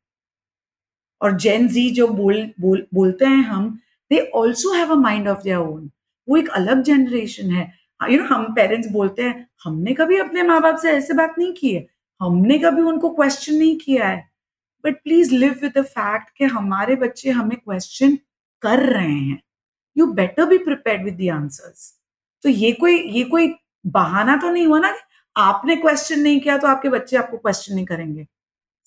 [1.20, 3.68] और जेन जी जो बोल बोल, बोलते हैं हम
[4.10, 5.90] they also have a mind of their own
[6.28, 10.60] वो एक अलग जनरेशन है। यू नो हम पेरेंट्स बोलते हैं, हमने कभी अपने माँ
[10.62, 11.86] बाप से ऐसे बात नहीं की है?
[12.20, 14.24] हमने कभी उनको क्वेश्चन नहीं किया है?
[14.84, 18.16] But please live with the fact कि हमारे बच्चे हमें क्वेश्चन
[18.62, 19.40] कर रहे हैं।
[19.96, 21.92] You better be prepare with the answers
[22.44, 23.54] तो ये कोई ये कोई
[23.86, 24.94] बहाना तो नहीं हुआ ना
[25.36, 28.24] आपने क्वेश्चन नहीं किया तो आपके बच्चे आपको क्वेश्चन नहीं करेंगे।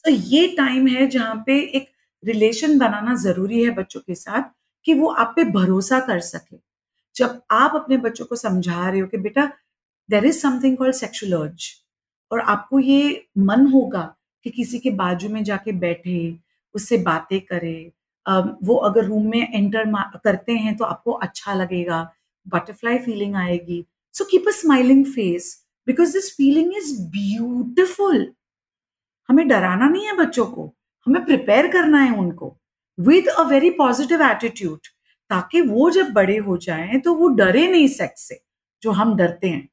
[0.06, 1.90] तो ये टाइम है जहाँ पे एक
[2.24, 4.50] रिलेशन बनाना ज़रूरी है बच्चों के साथ
[4.86, 6.56] कि वो आप पे भरोसा कर सके।
[7.22, 9.46] जब आप अपने बच्चों को समझा रहे हो कि बेटा
[10.10, 11.70] there is something called sexual urge
[12.32, 14.04] और आपको ये मन होगा
[14.46, 16.38] कि किसी के बाजू में जाके बैठे,
[16.76, 17.92] उससे बातें करें
[18.64, 19.92] वो अगर रूम में एंटर
[20.24, 22.02] करते हैं तो आपको अच्छा लगेगा,
[22.46, 25.56] बटरफ्लाई फीलिंग आएगी। So keep a smiling face
[25.88, 28.26] because this feeling is beautiful
[29.30, 30.72] हमें डराना नहीं है बच्चों को,
[31.08, 32.56] हमें प्रिपेयर करना है उनको
[32.98, 34.88] with a very positive attitude
[35.32, 38.40] ताकि वो जब बड़े हो जाएँ तो वो डरे नहीं सेक्स से,
[38.84, 39.68] जो हम डरते हैं।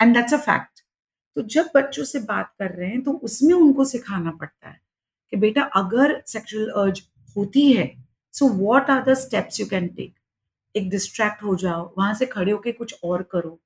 [0.00, 0.80] एंड दैट्स अ फैक्ट
[1.36, 4.80] तो जब बच्चों से बात कर रहे हैं तो उसमें उनको सिखाना पड़ता है
[5.32, 7.00] कि बेटा, अगर सेक्सुअल अर्ज़
[7.36, 7.90] होती है
[8.34, 10.14] so what are the steps you can take
[10.74, 13.58] एक डिस्ट्रैक्ट हो जाओ, वहाँ से खड़े होके कुछ और करो।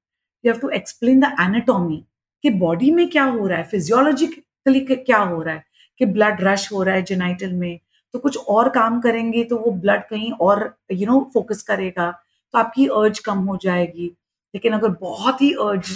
[0.45, 2.05] You have to explain the anatomy
[2.45, 5.65] कि बॉडी में क्या हो रहा है फिजियोलॉजिकली क्या हो रहा है,
[6.01, 7.79] कि ब्लड रश हो रहा है जेनाइटल में
[8.17, 12.11] तो कुछ और काम करेंगे तो वो ब्लड कहीं और यू नो फोकस करेगा
[12.55, 14.07] तो आपकी अर्ज़ कम हो जाएगी।
[14.55, 15.93] लेकिन अगर बहुत ही अर्ज़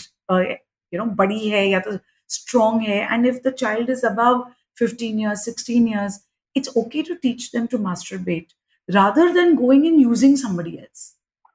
[0.94, 5.18] यू नो बड़ी है या तो स्ट्रॉन्ग है and if the child is above 15
[5.20, 6.14] years 16 years,
[6.56, 8.52] it's okay to teach them to masturbate,
[8.88, 11.02] rather than going and using somebody else,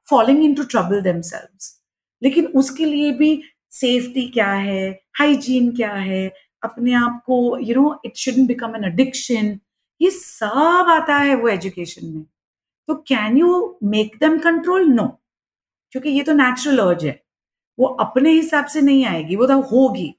[0.06, 1.72] falling into trouble themselves
[2.22, 3.30] लेकिन उसके लिए भी
[3.70, 8.84] सेफ्टी क्या है हाइजीन क्या है, अपने आप को you know it shouldn't become an
[8.84, 9.58] addiction
[10.00, 12.24] ये सब आता है वो एजुकेशन में।
[12.88, 15.06] तो can you make them control no
[15.92, 17.22] क्योंकि ये तो नेचुरल अर्ज़ है।
[17.78, 20.14] वो अपने हिसाब से नहीं आएगी, वो तो होगी।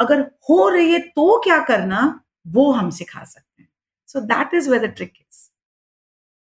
[0.00, 2.20] अगर हो रही है तो क्या करना?
[2.46, 3.68] वो हम सिखा सकते हैं।
[4.06, 5.48] So that is the trick is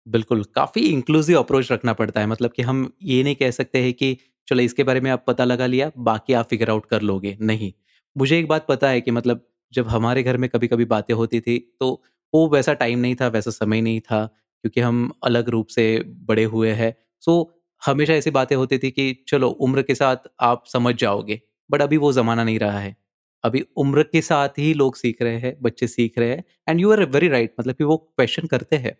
[0.08, 3.94] बिल्कुल, काफ़ी इंक्लूसिव अप्रोच रखना पड़ता है। मतलब कि हम ये नहीं कह सकते हैं
[3.94, 7.38] कि, चलो, इसके बारे में आप पता लगा लिया, बाकी आप फिगर आउट कर लोगे।
[7.42, 7.74] नहीं।
[8.18, 11.40] मुझे एक बात पता है कि मतलब जब हमारे घर में कभी कभी बातें होती
[11.40, 15.68] थी तो वो वैसा टाइम नहीं था, वैसा समय नहीं था, क्योंकि हम अलग रूप
[15.68, 15.86] से
[16.28, 20.64] बड़े हुए हैं। सो, हमेशा ऐसी बातें होती थी कि चलो, उम्र के साथ आप
[20.68, 22.96] समझ जाओगे, बट अभी वो ज़माना नहीं रहा है।
[23.44, 26.92] अभी उम्र के साथ ही लोग सीख रहे हैं, बच्चे सीख रहे हैं and you
[26.92, 28.98] are very right मतलब कि वो क्वेश्चन करते हैं।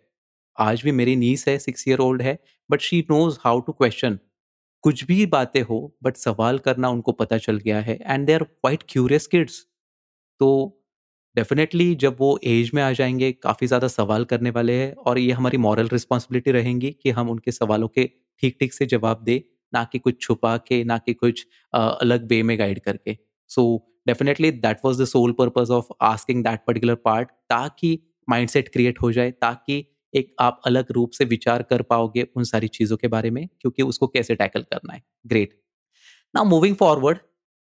[0.58, 2.38] आज भी मेरी नीस है सिक्स ईयर ओल्ड है
[2.70, 4.18] but she knows how to question
[4.84, 8.42] कुछ भी बातें हो बट सवाल करना उनको पता चल गया है and they are
[8.44, 9.60] quite curious kids
[10.40, 10.48] तो
[11.38, 15.32] डेफिनेटली जब वो एज में आ जाएँगे काफ़ी ज़्यादा सवाल करने वाले हैं और ये
[15.32, 18.04] हमारी मॉरल रिस्पॉन्सिबिलिटी रहेंगी कि हम उनके सवालों के
[18.42, 19.40] ठीक ठीक से जवाब दें
[19.72, 23.16] ना कि कुछ छुपा के ना कि कुछ अ, अलग वे में गाइड करके।
[23.50, 23.64] So
[24.08, 27.98] definitely that was the sole purpose of asking that particular part ताकि
[28.28, 32.68] माइंडसेट क्रिएट हो जाए ताकि एक आप अलग रूप से विचार कर पाओगे उन सारी
[32.68, 35.58] चीज़ों के बारे में क्योंकि उसको कैसे टैकल करना है। Great.
[36.34, 37.18] Now moving forward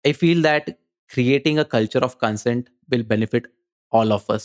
[0.05, 0.75] I feel that
[1.10, 3.47] creating a culture of consent will benefit
[3.93, 4.43] all of us.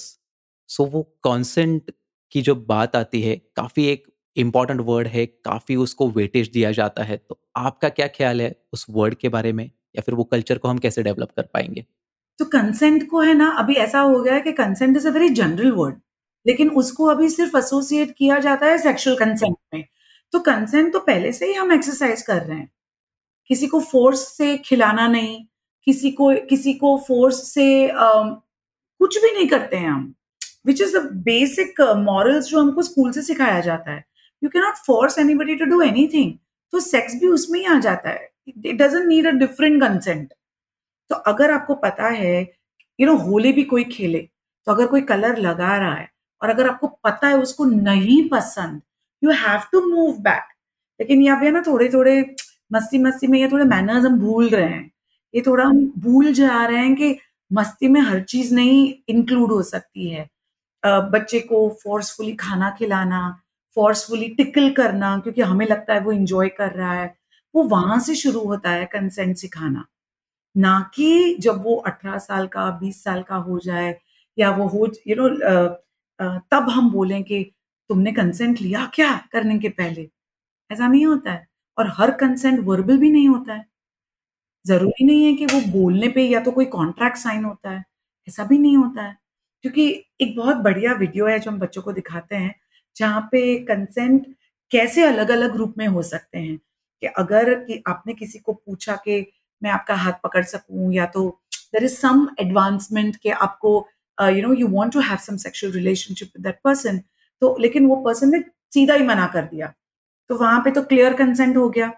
[0.71, 1.91] So वो कॉन्सेंट
[2.33, 4.07] की जो बात आती है, काफ़ी एक
[4.37, 8.87] इंपॉर्टेंट वर्ड है, काफ़ी उसको वेटेज दिया जाता है। तो आपका क्या ख्याल है उस
[8.91, 9.65] वर्ड के बारे में,
[9.97, 11.85] या फिर वो कल्चर को हम कैसे डेवलप कर पाएँगे?
[12.39, 15.29] तो कंसेंट को है ना, अभी ऐसा हो गया है कि consent is a very
[15.31, 16.01] general word
[16.47, 19.85] लेकिन उसको अभी सिर्फ़ एसोसिएट किया जाता है सेक्सुअल कंसेंट में।
[20.33, 22.71] तो कंसेंट तो पहले से ही हम एक्सरसाइज कर रहे हैं।
[23.51, 25.45] किसी को फोर्स से खिलाना नहीं,
[25.87, 27.67] किसी को किसी को फोर्स से
[29.01, 30.13] कुछ भी नहीं करते हैं हम।
[30.67, 34.05] Which is the basic morals जो हमको स्कूल से सिखाया जाता है।
[34.43, 36.33] You can not force anybody to do anything
[36.73, 40.33] तो सेक्स भी उसमें ही आ जाता है। It doesn't need a different consent
[41.11, 42.41] तो अगर आपको पता है
[42.99, 44.19] यू नो होली भी कोई खेले
[44.67, 46.09] तो अगर कोई कलर लगा रहा है,
[46.43, 48.81] और अगर आपको पता है उसको नहीं पसंद
[49.23, 50.53] you have to move back
[51.01, 52.21] लेकिन यहाँ पे ना थोड़े थोड़े
[52.73, 54.91] मस्ती मस्ती में ये थोड़े मैनर्स हम भूल रहे हैं।
[55.35, 57.13] ये थोड़ा हम भूल जा रहे हैं कि
[57.51, 60.29] मस्ती में हर चीज़ नहीं इंक्लूड हो सकती है।
[60.85, 63.21] बच्चे को फोर्सफुली खाना खिलाना
[63.77, 67.15] फोर्सफुली टिकल करना, क्योंकि हमें लगता है वो इंजॉय कर रहा है,
[67.55, 69.85] वो वहाँ से शुरू होता है कंसेंट सिखाना।
[70.55, 73.95] ना कि जब वो अठारह साल का, बीस साल का हो जाए,
[74.39, 75.29] या वो हो यू नो
[76.53, 77.43] तब हम बोलें कि
[77.91, 80.09] तुमने कंसेंट लिया क्या करने के पहले?
[80.71, 81.47] ऐसा नहीं होता है।
[81.79, 83.65] और हर कंसेंट वर्बल भी नहीं होता है।
[84.67, 87.85] ज़रूरी नहीं है कि वो बोलने पे या तो कोई कॉन्ट्रैक्ट साइन होता है,
[88.29, 89.17] ऐसा भी नहीं होता है।
[89.65, 89.89] क्योंकि
[90.21, 92.55] एक बहुत बढ़िया वीडियो है जो हम बच्चों को दिखाते हैं,
[92.97, 94.27] जहाँ पे कंसेंट
[94.73, 96.57] कैसे अलग-अलग रूप में हो सकते हैं।
[97.03, 99.21] कि अगर कि आपने किसी को पूछा कि
[99.63, 101.29] मैं आपका हाथ पकड़ सकूँ या तो
[101.75, 103.73] देर इज़ सम एडवांसमेंट के आपको
[104.19, 106.99] you know you want to have some sexual relationship with that person
[107.43, 108.41] तो लेकिन वो पर्सन ने
[108.75, 109.73] सीधा ही मना कर दिया।
[110.31, 111.89] तो वहाँ पे तो क्लियर कंसेंट हो गया।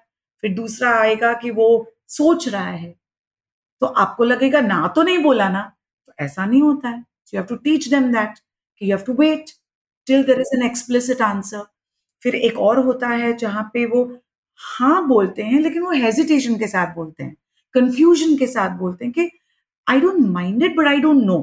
[0.43, 1.69] फिर दूसरा आएगा कि वो
[2.11, 2.95] सोच रहा है।
[3.83, 5.63] तो आपको लगेगा, ना तो नहीं बोला ना।
[6.09, 6.99] तो ऐसा नहीं होता है।
[7.33, 9.51] You have to teach them that कि you have to wait
[10.07, 11.65] till there is an explicit answer
[12.23, 14.05] फिर एक और होता है जहाँ पे वो
[14.61, 17.35] हाँ बोलते हैं, लेकिन वो हेजिटेशन के साथ बोलते हैं
[17.75, 19.31] कंफ्यूजन के साथ बोलते हैं कि
[19.87, 21.39] I don't mind it but I don't know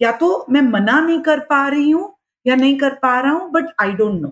[0.00, 2.12] या तो मैं मना नहीं कर पा रही हूँ
[2.46, 4.28] या नहीं कर पा रहा हूँ बट आई डोंट नो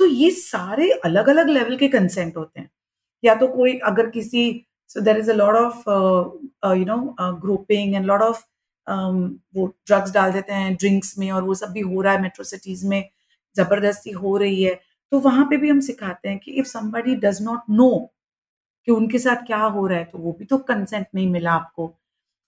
[0.00, 2.70] तो ये सारे अलग अलग लेवल के कंसेंट होते हैं।
[3.26, 4.44] या तो कोई अगर किसी
[4.90, 5.88] so there is a lot of
[6.78, 6.96] you know
[7.40, 8.42] grouping and lot of
[8.86, 12.44] वो ड्रग्स डाल देते हैं ड्रिंक्स में और वो सब भी हो रहा है मेट्रो
[12.46, 13.02] सिटीज़ में,
[13.56, 14.74] ज़बरदस्ती हो रही है।
[15.12, 17.90] तो वहाँ पे भी हम सिखाते हैं कि if somebody does not know
[18.88, 21.86] कि उनके साथ क्या हो रहा है तो वो भी तो कंसेंट नहीं मिला आपको।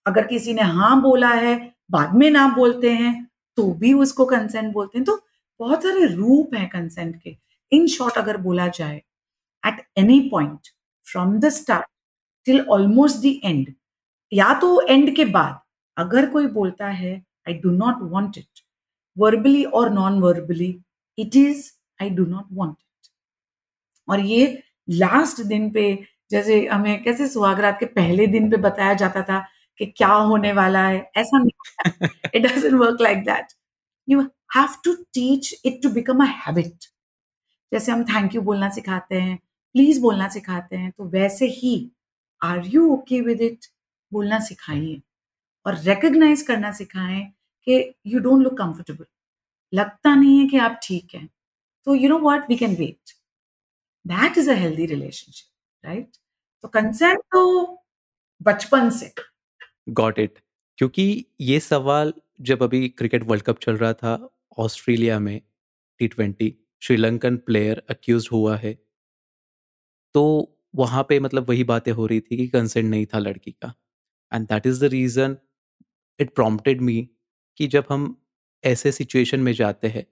[0.06, 1.56] अगर किसी ने हाँ बोला है,
[1.90, 3.14] बाद में ना बोलते हैं
[3.58, 5.20] तो भी उसको कंसेंट बोलते हैं। तो
[5.60, 7.36] बहुत सारे रूप हैं कंसेंट के।
[7.72, 9.00] इन शॉर्ट अगर बोला जाए
[9.62, 10.68] at any point
[11.04, 11.86] from the start
[12.46, 13.74] till almost the end
[14.32, 15.60] या तो एंड के बाद
[15.96, 17.14] अगर कोई बोलता है
[17.48, 18.60] I do not want it
[19.16, 20.70] verbally और non verbally
[21.18, 23.10] it is I do not want it
[24.08, 24.46] और ये
[24.88, 25.86] लास्ट दिन पे
[26.30, 29.38] जैसे हमें कैसे सुहागरात के पहले दिन पे बताया जाता था
[29.80, 33.52] कि क्या होने वाला है ऐसा नहीं it doesn't work like that
[34.08, 34.20] you
[34.56, 36.84] have to teach it to become a habit
[37.72, 39.38] जैसे हम थैंक यू बोलना सिखाते हैं
[39.74, 41.74] प्लीज़ बोलना सिखाते हैं तो वैसे ही
[42.42, 43.66] are you okay with it
[44.12, 45.00] बोलना सिखाइए
[45.66, 47.22] और रिकग्नाइज करना सिखाएँ
[47.66, 49.06] कि यू डोंट लुक कंफर्टेबल
[49.72, 51.28] लगता नहीं है कि आप ठीक हैं।
[51.86, 53.10] तो you know what we can wait
[54.04, 56.16] that is a healthy relationship right
[56.64, 57.42] तो कंसेंट तो
[58.40, 59.12] बचपन से।
[59.90, 60.38] गॉट इट
[60.78, 65.40] क्योंकि ये सवाल जब अभी क्रिकेट वर्ल्ड कप चल रहा था, ऑस्ट्रेलिया में
[66.00, 68.76] T twenty Sri Lankan player accused हुआ है।
[70.14, 70.24] तो
[70.74, 73.72] वहाँ पे मतलब वही बातें हो रही थी कि कंसेंट नहीं था लड़की का।
[74.32, 75.36] And that is the reason
[76.18, 77.00] it prompted me
[77.60, 78.16] कि जब हम
[78.64, 80.06] ऐसे सिचुएशन में जाते हैं,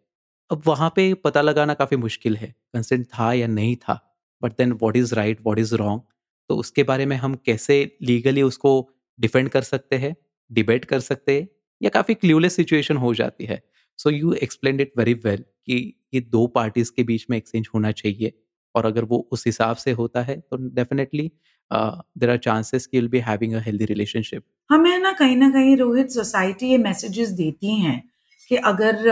[0.51, 4.01] अब वहाँ पे पता लगाना काफ़ी मुश्किल है कंसेंट था या नहीं था।
[4.43, 6.03] But then what is right what is wrong
[6.51, 8.73] तो उसके बारे में हम कैसे लीगली उसको
[9.19, 10.15] डिफेंड कर सकते हैं
[10.51, 11.49] डिबेट कर सकते हैं,
[11.81, 13.63] या काफ़ी क्ल्यूलेस सिचुएशन हो जाती है।
[13.99, 15.77] So you explain it very well कि
[16.15, 18.33] ये दो पार्टीज़ के बीच में एक्सचेंज होना चाहिए।
[18.77, 21.31] और अगर वो उस हिसाब से होता है तो डेफिनेटली
[21.71, 25.77] देर आर चांसेस कि will be having a healthy relationship हमें ना कहीं ना कहीं
[25.77, 28.03] रोहित सोसाइटी ये मैसेजेस देती हैं
[28.51, 29.03] कि अगर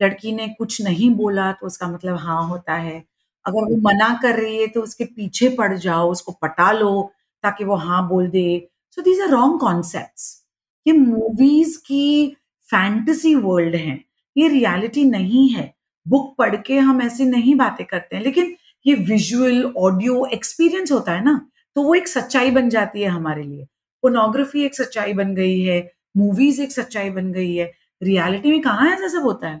[0.00, 2.98] लड़की ने कुछ नहीं बोला तो उसका मतलब हाँ होता है।
[3.44, 6.90] अगर वो मना कर रही है तो उसके पीछे पड़ जाओ, उसको पटा लो
[7.44, 8.44] ताकि वो हाँ बोल दे।
[8.96, 10.20] So these are wrong concept
[10.86, 12.04] ये मूवीज़ की
[12.62, 13.98] फैंटेसी वर्ल्ड है।
[14.36, 15.72] ये रियलिटी नहीं है।
[16.06, 18.54] बुक पढ़ के हम ऐसी नहीं बातें करते हैं। लेकिन
[18.86, 21.40] ये विजुअल ऑडियो एक्सपीरियंस होता है ना
[21.76, 23.64] तो वो एक सच्चाई बन जाती है हमारे लिए।
[24.02, 25.78] पोनोग्राफी एक सच्चाई बन गई है
[26.16, 27.70] मूवीज़ एक सच्चाई बन गई है।
[28.02, 29.60] रियलिटी में कहाँ ऐसा सब होता है?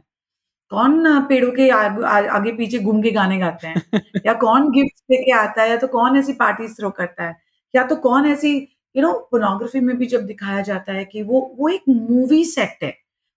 [0.72, 3.82] कौन पेड़ों के आग, आ, आगे पीछे घूम के गाने गाते हैं?
[4.26, 5.70] या कौन गिफ्ट लेके आता है?
[5.70, 7.36] या तो कौन ऐसी पार्टी थ्रो करता है?
[7.74, 8.54] या तो कौन ऐसी
[8.96, 12.78] यू नो पोनोग्राफी में भी जब दिखाया जाता है कि वो वो एक मूवी सेट
[12.84, 12.94] है।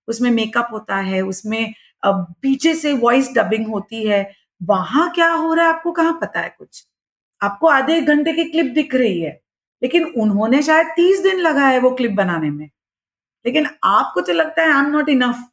[0.08, 1.74] उसमें मेकअप होता है उसमें
[2.06, 4.24] पीछे से वॉइस डबिंग होती है।
[4.62, 6.86] वहाँ क्या हो रहा है आपको कहाँ पता है कुछ?
[7.42, 9.40] आपको आधे एक घंटे की क्लिप दिख रही है,
[9.82, 12.70] लेकिन उन्होंने शायद तीस दिन लगा है वो क्लिप बनाने में।
[13.46, 15.44] लेकिन आपको तो लगता है आई एम नॉट इनफ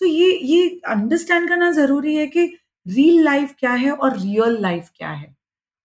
[0.00, 2.44] तो ये ये अंडरस्टैंड करना ज़रूरी है कि
[2.86, 5.26] रियल लाइफ क्या है और रियल लाइफ क्या है।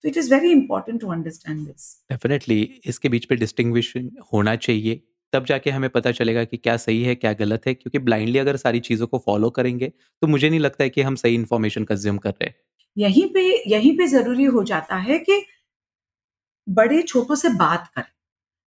[0.04, 5.02] तो it is very important to understand this definitely इसके बीच पे डिस्टिंग्विशन होना चाहिए।
[5.36, 8.58] तब जाके हमें पता चलेगा कि क्या सही है, क्या गलत है, क्योंकि ब्लाइंडली अगर
[8.58, 12.18] सारी चीज़ों को फॉलो करेंगे तो मुझे नहीं लगता है कि हम सही इन्फॉर्मेशन कंज्यूम
[12.20, 12.56] कर रहे हैं।
[12.98, 15.42] यहीं पे यहीं पे ज़रूरी हो जाता है कि
[16.68, 18.06] बड़े छोटों से बात करें।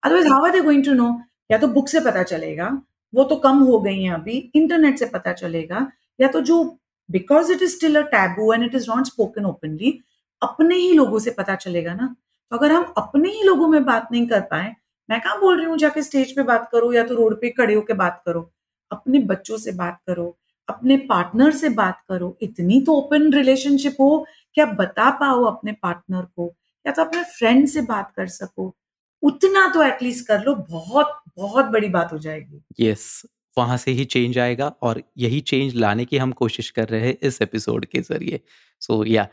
[0.03, 1.09] Otherwise how are they going to know
[1.51, 2.69] या तो बुक से पता चलेगा,
[3.13, 5.87] वो तो कम हो गई हैं अभी इंटरनेट से पता चलेगा,
[6.19, 6.63] या तो जो
[7.09, 9.99] because it is still a taboo and it is not spoken openly
[10.43, 12.15] अपने ही लोगों से पता चलेगा ना।
[12.53, 14.75] तो अगर हम अपने ही लोगों में बात नहीं कर पाए
[15.11, 17.75] मैं कहा बोल रही हूँ जाके स्टेज पे बात करो या तो रोड पे खड़े
[17.75, 18.53] होकर बात करो।
[18.93, 20.39] अपने बच्चों से बात करो
[20.69, 25.73] अपने पार्टनर से बात करो। इतनी तो ओपन रिलेशनशिप हो कि आप बता पाओ अपने
[25.73, 26.55] पार्टनर को?
[26.87, 28.77] या तो अपने फ्रेंड से बात कर सको।
[29.23, 33.91] उतना तो एटलीस्ट कर लो बहुत बहुत बड़ी बात हो जाएगी। यस yes, वहाँ से
[33.91, 37.87] ही चेंज आएगा और यही चेंज लाने की हम कोशिश कर रहे हैं इस एपिसोड
[37.87, 38.41] के ज़रिए।
[38.81, 39.29] सो या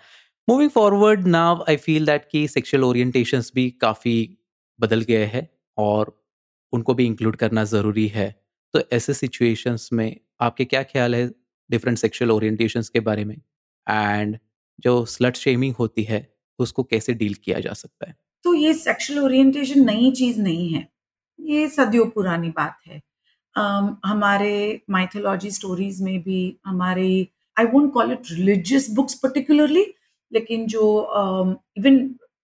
[0.49, 4.37] moving forward now I feel that कि सेक्सुअल ओरिएंटेशंस भी काफ़ी
[4.79, 6.21] बदल गए हैं। और
[6.73, 8.29] उनको भी इंक्लूड करना ज़रूरी है।
[8.73, 11.27] तो ऐसे सिचुएशंस में आपके क्या ख्याल है
[11.69, 13.35] डिफरेंट सेक्सुअल ओरिएंटेशंस के बारे में?
[13.87, 14.37] एंड
[14.79, 16.27] जो स्लट शेमिंग होती है
[16.59, 18.15] उसको कैसे डील किया जा सकता है?
[18.43, 20.87] तो ये सेक्सुअल ओरिएंटेशन नई चीज़ नहीं है।
[21.39, 23.01] ये सदियों पुरानी बात है।
[23.55, 27.27] um, हमारे माइथोलॉजी स्टोरीज में भी हमारे
[27.59, 29.85] I won't call it religious books particularly
[30.31, 30.83] लेकिन जो
[31.77, 31.97] इवन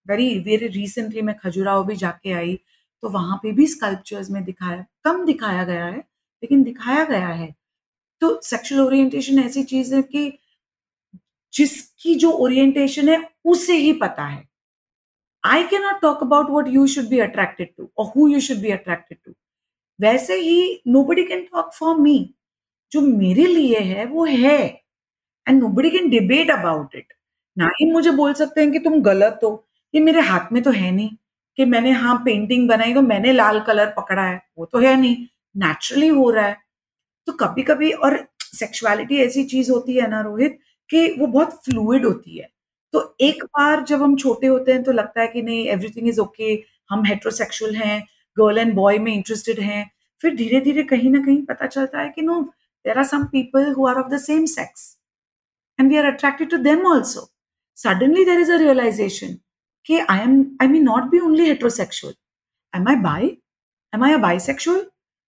[0.07, 2.59] वेरी वेरी रिसेंटली मैं खजुराहो भी जाके आई
[3.03, 7.53] तो वहाँ पे भी स्कल्पचर्स में दिखाया, कम दिखाया गया है, लेकिन दिखाया गया है।
[8.21, 10.31] तो सेक्सुअल ओरिएंटेशन ऐसी चीज़ है कि
[11.53, 14.43] जिसकी जो ओरिएंटेशन है, उसे ही पता है।
[15.43, 18.57] I can not talk about what you should be attracted to और who you should
[18.57, 19.33] be attracted to
[19.99, 22.17] वैसे ही nobody can talk for me
[22.91, 24.59] जो मेरे लिए है, वो है।
[25.47, 27.13] And nobody can debate about it
[27.57, 29.51] ना ही मुझे बोल सकते हैं कि तुम गलत हो।
[29.93, 31.09] ये मेरे हाथ में तो है नहीं।
[31.57, 35.15] कि मैंने हाँ पेंटिंग बनाई तो मैंने लाल कलर पकड़ा है, वो तो है नहीं।
[35.55, 36.57] नेचुरली हो रहा है।
[37.27, 38.17] तो कभी कभी और
[38.55, 42.49] सेक्सुअलिटी ऐसी चीज़ होती है ना रोहित कि वो बहुत फ्लूड होती है।
[42.93, 46.19] तो एक बार जब हम छोटे होते हैं तो लगता है कि नहीं एवरीथिंग इज़
[46.21, 46.53] ओके
[46.91, 48.01] हम हेट्रोसेक्सुअल हैं
[48.37, 49.89] गर्ल एंड बॉय में इंटरेस्टेड हैं।
[50.21, 52.41] फिर धीरे धीरे कहीं ना कहीं पता चलता है कि no
[52.85, 54.97] there are some people who are of the same sex
[55.79, 57.29] and we are attracted to them also
[57.77, 59.37] suddenly there is a realization
[59.85, 62.13] कि I am I mean not be only heterosexual
[62.73, 63.37] am I bi
[63.93, 64.85] am I a bisexual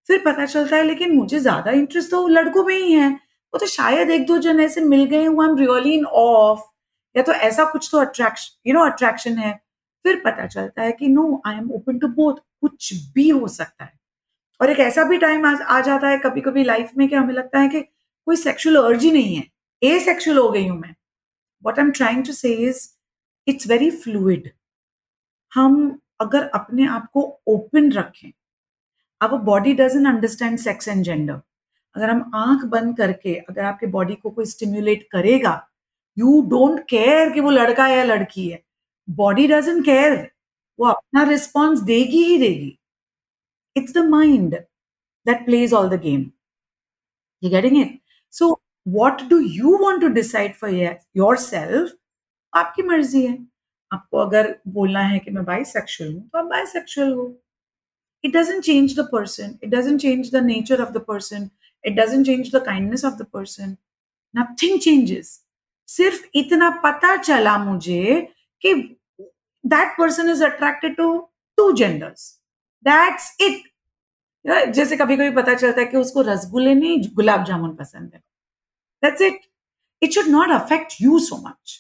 [0.08, 3.66] फिर पता चलता है लेकिन मुझे ज़्यादा interest तो लड़कों में ही है। वो तो
[3.68, 6.62] शायद एक दो जन ऐसे मिल गए हुआ एम रियली इन ऑफ़
[7.16, 9.54] या तो ऐसा कुछ तो अट्रैक्शन यू नो अट्रैक्शन है।
[10.06, 13.84] फिर पता चलता है कि no I am open to both कुछ भी हो सकता
[13.84, 13.94] है।
[14.60, 17.34] और एक ऐसा भी टाइम आ, आ जाता है कभी कभी लाइफ में कि हमें
[17.34, 19.44] लगता है कि कोई सेक्सुअल अर्ज़ नहीं है।
[19.82, 20.94] ए सेक्सुअल हो गई हूँ मैं।
[21.64, 22.88] What I am trying to say is
[23.48, 24.50] it's very fluid
[25.52, 25.76] हम
[26.22, 28.32] अगर अपने आप को ओपन रखें,
[29.22, 31.42] अब body doesn't understand sex and gender
[31.96, 35.56] अगर हम आँख बंद करके, अगर आपके बॉडी को कोई स्टिम्युलेट करेगा
[36.18, 38.64] यू डोंट केयर कि वो लड़का है या लड़की है.
[39.08, 40.16] बॉडी डजेंट केयर
[40.80, 42.78] वो अपना रिस्पॉन्स देगी ही देगी.
[43.76, 44.56] It's the mind
[45.26, 46.22] that plays all the game
[47.44, 48.00] you getting it
[48.34, 48.52] so
[48.86, 50.74] what do you want to decide for
[51.40, 51.94] yourself
[52.54, 53.38] आपकी मर्ज़ी है।
[53.92, 57.26] आपको अगर बोलना है कि मैं बाई सेक्शुअल हूँ तो आप बाई सेक्शुअल हो।
[58.24, 61.50] It doesn't change the person it doesn't change the nature of the person
[61.84, 63.76] it doesn't change the kindness of the person
[64.36, 65.40] nothing changes
[65.90, 68.22] सिर्फ़ इतना पता चला मुझे
[68.62, 68.74] कि
[69.64, 71.18] that person is attracted to
[71.58, 72.32] two genders
[72.86, 73.64] that's it
[74.46, 78.20] जैसे कभी कभी पता चलता है कि उसको रसगुल्ले नहीं, गुलाब जामुन पसंद है।
[79.04, 79.40] That's it
[80.02, 81.80] it should not affect you so much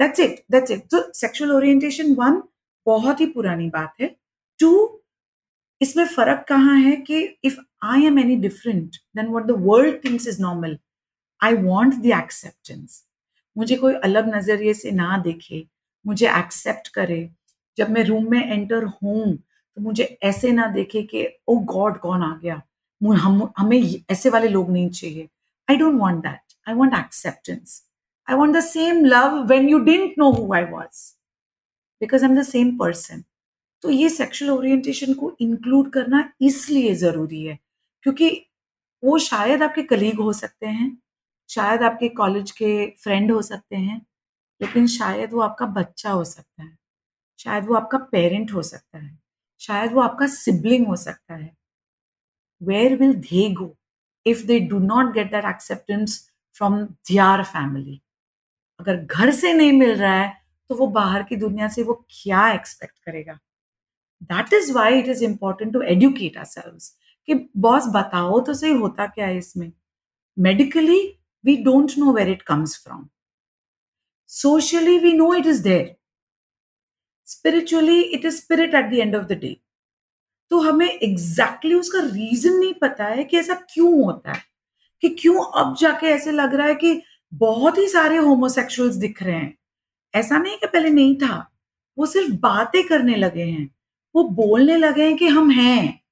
[0.00, 2.42] that's it that's it तो सेक्सुअल ओरिएंटेशन वन
[2.86, 4.14] बहुत ही पुरानी बात है।
[4.60, 4.70] टू
[5.80, 10.28] इसमें फ़र्क कहाँ है कि if I am any different than what the world thinks
[10.28, 10.78] is normal
[11.40, 13.02] I want the acceptance
[13.56, 15.64] मुझे कोई अलग नज़रिए से ना देखे,
[16.04, 17.28] मुझे एक्सेप्ट करे।
[17.78, 22.22] जब मैं रूम में एंटर हूँ तो मुझे ऐसे ना देखे कि ओ गॉड कौन
[22.22, 22.60] आ गया?
[23.00, 25.28] हम, हमें ऐसे वाले लोग नहीं चाहिए।
[25.68, 27.82] I don't want that I want acceptance
[28.28, 31.02] want the same love when you didn't know who I was
[32.00, 33.22] because I am the same person
[33.82, 37.58] तो ये सेक्सुअल ओरिएंटेशन को इंक्लूड करना इसलिए ज़रूरी है,
[38.02, 38.28] क्योंकि
[39.02, 40.96] वो शायद आपके कलीग हो सकते हैं,
[41.50, 44.00] शायद आपके कॉलेज के फ्रेंड हो सकते हैं,
[44.60, 46.76] लेकिन शायद वो आपका बच्चा हो सकता है,
[47.38, 49.18] शायद वो आपका पेरेंट हो सकता है,
[49.60, 51.56] शायद वो आपका सिबलिंग हो सकता है।
[52.60, 53.74] Where will they go
[54.26, 56.18] if they do not get that acceptance
[56.56, 58.00] from their family
[58.82, 60.28] अगर घर से नहीं मिल रहा है
[60.70, 63.38] तो वो बाहर की दुनिया से वो क्या एक्सपेक्ट करेगा
[64.32, 66.78] that is why it is important to educate ourselves
[67.28, 67.34] कि
[67.66, 69.72] बॉस बताओ तो सही होता क्या है इसमें
[70.36, 71.00] medically
[71.44, 73.10] we don't know where it comes from.
[74.26, 75.96] Socially, we know it is there.
[77.26, 79.58] Spiritually, it is spirit at the end of the day.
[80.50, 84.42] तो हमें एग्जैक्टली exactly उसका रीजन नहीं पता है कि ऐसा क्यों होता है
[85.02, 86.90] कि क्यों अब जाके ऐसे लग रहा है कि
[87.34, 89.58] बहुत ही सारे होमोसेक्सुअल्स दिख रहे हैं।
[90.14, 91.50] ऐसा नहीं कि पहले नहीं था।
[91.98, 93.74] वो सिर्फ़ बातें करने लगे हैं।
[94.14, 96.02] वो बोलने लगे हैं कि हम हैं।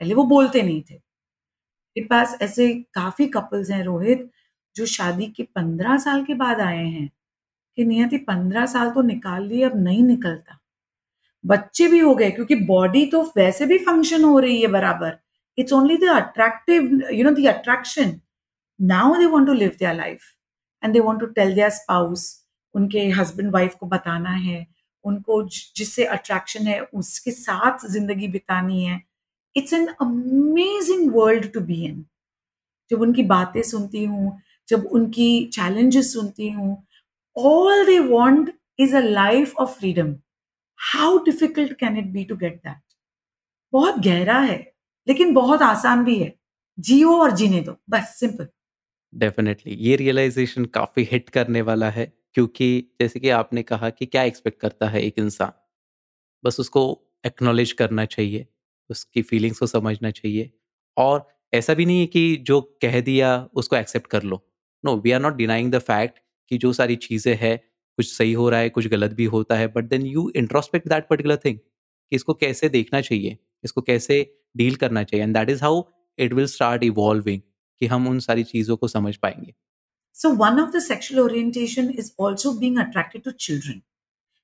[0.00, 4.30] पहले वो बोलते नहीं थे। मेरे पास ऐसे काफ़ी कपल्स हैं, रोहित,
[4.76, 7.10] जो शादी के पंद्रह साल के बाद आए हैं।
[7.76, 10.58] कि नियति, पंद्रह साल तो निकाल लिए, अब नहीं निकलता।
[11.46, 15.18] बच्चे भी हो गए, क्योंकि बॉडी तो वैसे भी फ़ंक्शन हो रही है बराबर।
[15.58, 18.20] It's only the attractive you know the attraction
[18.80, 20.20] now they want to live their life
[20.82, 22.26] and they want to tell their spouse
[22.74, 24.66] उनके हस्बैंड वाइफ को बताना है।
[25.04, 25.42] उनको
[25.76, 29.00] जिससे अट्रैक्शन है, उसके साथ ज़िंदगी बितानी है।
[29.56, 32.04] It's an amazing world to be in
[32.90, 36.76] जब उनकी बातें सुनती हूँ, जब उनकी चैलेंजेस सुनती हूँ
[37.36, 38.50] all they want
[38.80, 40.14] is a life of freedom
[40.80, 42.80] how difficult can it be to get that
[43.72, 44.58] बहुत गहरा है,
[45.06, 46.32] लेकिन बहुत आसान भी है।
[46.78, 48.48] जियो और जीने दो, बस सिंपल
[49.12, 52.68] डेफिनेटली, ये रियलाइजेशन काफ़ी हिट करने वाला है, क्योंकि
[53.00, 55.52] जैसे कि आपने कहा कि क्या एक्सपेक्ट करता है एक इंसान?
[56.44, 56.82] बस उसको
[57.26, 58.46] एक्नॉलेज करना चाहिए,
[58.90, 60.50] उसकी फीलिंग्स को समझना चाहिए,
[60.96, 64.44] और ऐसा भी नहीं है कि जो कह दिया उसको एक्सेप्ट कर लो।
[64.84, 66.18] No, we are not denying the fact
[66.50, 67.58] कि जो सारी चीज़ें हैं,
[67.98, 71.08] कुछ सही हो रहा है, कुछ गलत भी होता है, but then you introspect that
[71.08, 74.20] particular thing कि इसको कैसे देखना चाहिए, इसको कैसे
[74.56, 75.82] डील करना चाहिए, and that is how
[76.18, 77.40] it will start evolving.
[77.80, 79.54] कि हम उन सारी चीज़ों को समझ पाएँगे।
[80.16, 83.82] So, one of the sexual orientation is also being attracted to children.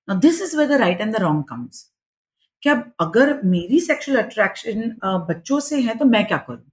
[0.08, 1.84] Now, this is where the right and the wrong comes.
[2.62, 2.70] कि
[3.00, 6.64] अगर मेरी सेक्सुअल अट्रैक्शन बच्चों से है तो मैं क्या करूँ?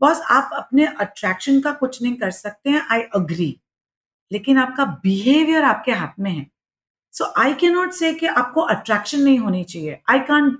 [0.00, 3.50] बॉस आप अपने अट्रैक्शन का कुछ नहीं कर सकते हैं आई अग्री
[4.30, 6.46] लेकिन आपका बिहेवियर आपके हाथ में है।
[7.12, 10.56] सो आई कैन नॉट से कि आपको अट्रैक्शन नहीं होनी चाहिए। I can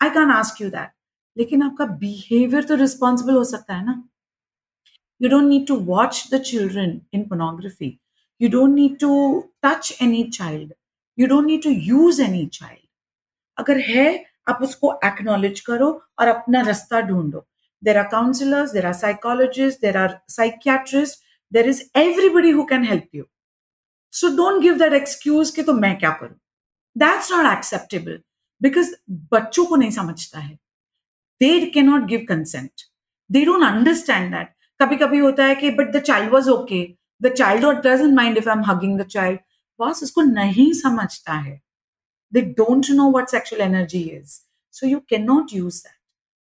[0.00, 0.90] I can ask you that
[1.36, 4.02] लेकिन आपका बिहेवियर तो रिस्पॉन्सिबल हो सकता है ना?
[5.20, 8.00] You don't need to watch the children in pornography.
[8.40, 10.72] You don't need to touch any child.
[11.18, 12.84] You don't need to use any child.
[13.58, 14.06] अगर है
[14.48, 15.88] आप उसको एक्नॉलेज करो
[16.18, 17.46] और अपना रास्ता ढूंढो
[17.82, 23.14] there are counsellors there are psychologists there are psychiatrists there is everybody who can help
[23.14, 23.24] you
[24.12, 26.36] so don't give that excuse कि तो मैं क्या करूँ
[26.96, 28.20] दैट्स नॉट एक्सेप्टेबल
[28.60, 28.94] बिकॉज़
[29.32, 30.54] बच्चों को नहीं समझता है
[31.40, 32.88] they can not give consent
[33.30, 36.82] they don't understand that कभी कभी होता है कि but the child was okay
[37.22, 39.40] the child doesn't mind if I am hugging the child
[39.80, 41.60] boss उसको नहीं समझता है।
[42.32, 44.38] They don't know what sexual energy is
[44.74, 45.96] so you can not use that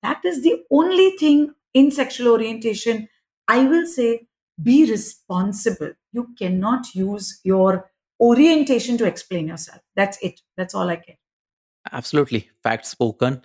[0.04, 3.06] that is the only thing in sexual orientation
[3.48, 4.12] I will say
[4.60, 7.82] be responsible you can not use your
[8.20, 13.38] orientation to explain your self that's it that's all I can absolutely fact spoken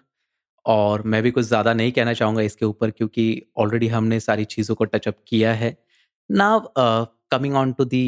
[0.66, 3.24] और मैं भी कुछ ज़्यादा नहीं कहना चाहूँगा इसके ऊपर क्योंकि
[3.58, 5.76] ऑलरेडी हमने सारी चीज़ों को टचअप किया है।
[6.30, 8.06] ना coming on to the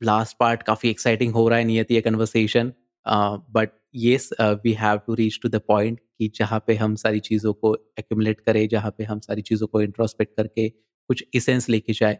[0.00, 2.72] last part काफ़ी एक्साइटिंग हो रहा है नियति कन्वर्सेशन
[3.06, 4.18] बट ये
[4.64, 8.40] we have to reach to the point कि जहाँ पे हम सारी चीज़ों को एक्यूमुलेट
[8.40, 12.18] करें जहाँ पे हम सारी चीज़ों को इंट्रोस्पेक्ट करके कुछ इसेंस लेके जाए।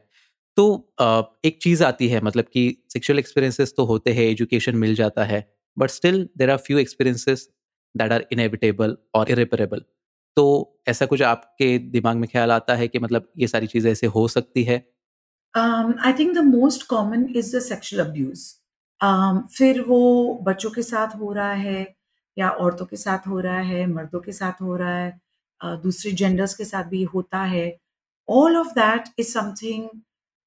[0.56, 0.64] तो
[1.02, 2.62] uh, एक चीज़ आती है मतलब कि
[2.92, 7.48] सेक्सुअल एक्सपीरियंसेस तो होते हैं एजुकेशन मिल जाता है but still there are few experiences
[7.94, 9.84] that are inevitable और इरिपेरेबल
[10.36, 10.44] तो
[10.88, 14.26] ऐसा कुछ आपके दिमाग में ख्याल आता है कि मतलब ये सारी चीज़ें ऐसे हो
[14.28, 14.76] सकती है?
[15.54, 18.52] I think the most common is the sexual abuse
[19.56, 20.00] फिर वो
[20.42, 21.94] बच्चों के साथ हो रहा है
[22.36, 25.20] या औरतों के साथ हो रहा है मर्दों के साथ हो रहा है
[25.82, 27.66] दूसरे जेंडर्स के साथ भी होता है।
[28.28, 29.88] All of that is something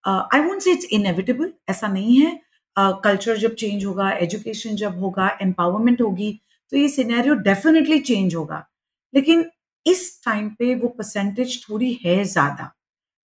[0.06, 2.40] I won't say it's inevitable ऐसा नहीं है।
[2.78, 6.30] कल्चर uh, जब चेंज होगा एजुकेशन जब होगा एम्पावरमेंट होगी
[6.72, 8.66] तो ये सिनेरियो डेफिनेटली चेंज होगा।
[9.14, 9.46] लेकिन
[9.86, 12.72] इस टाइम पे वो परसेंटेज थोड़ी है ज़्यादा।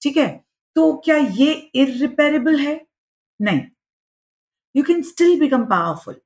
[0.03, 0.29] ठीक है?
[0.77, 2.81] तो क्या ये इरिपेरेबल है?
[3.41, 3.61] नहीं।
[4.75, 6.21] You can still become powerful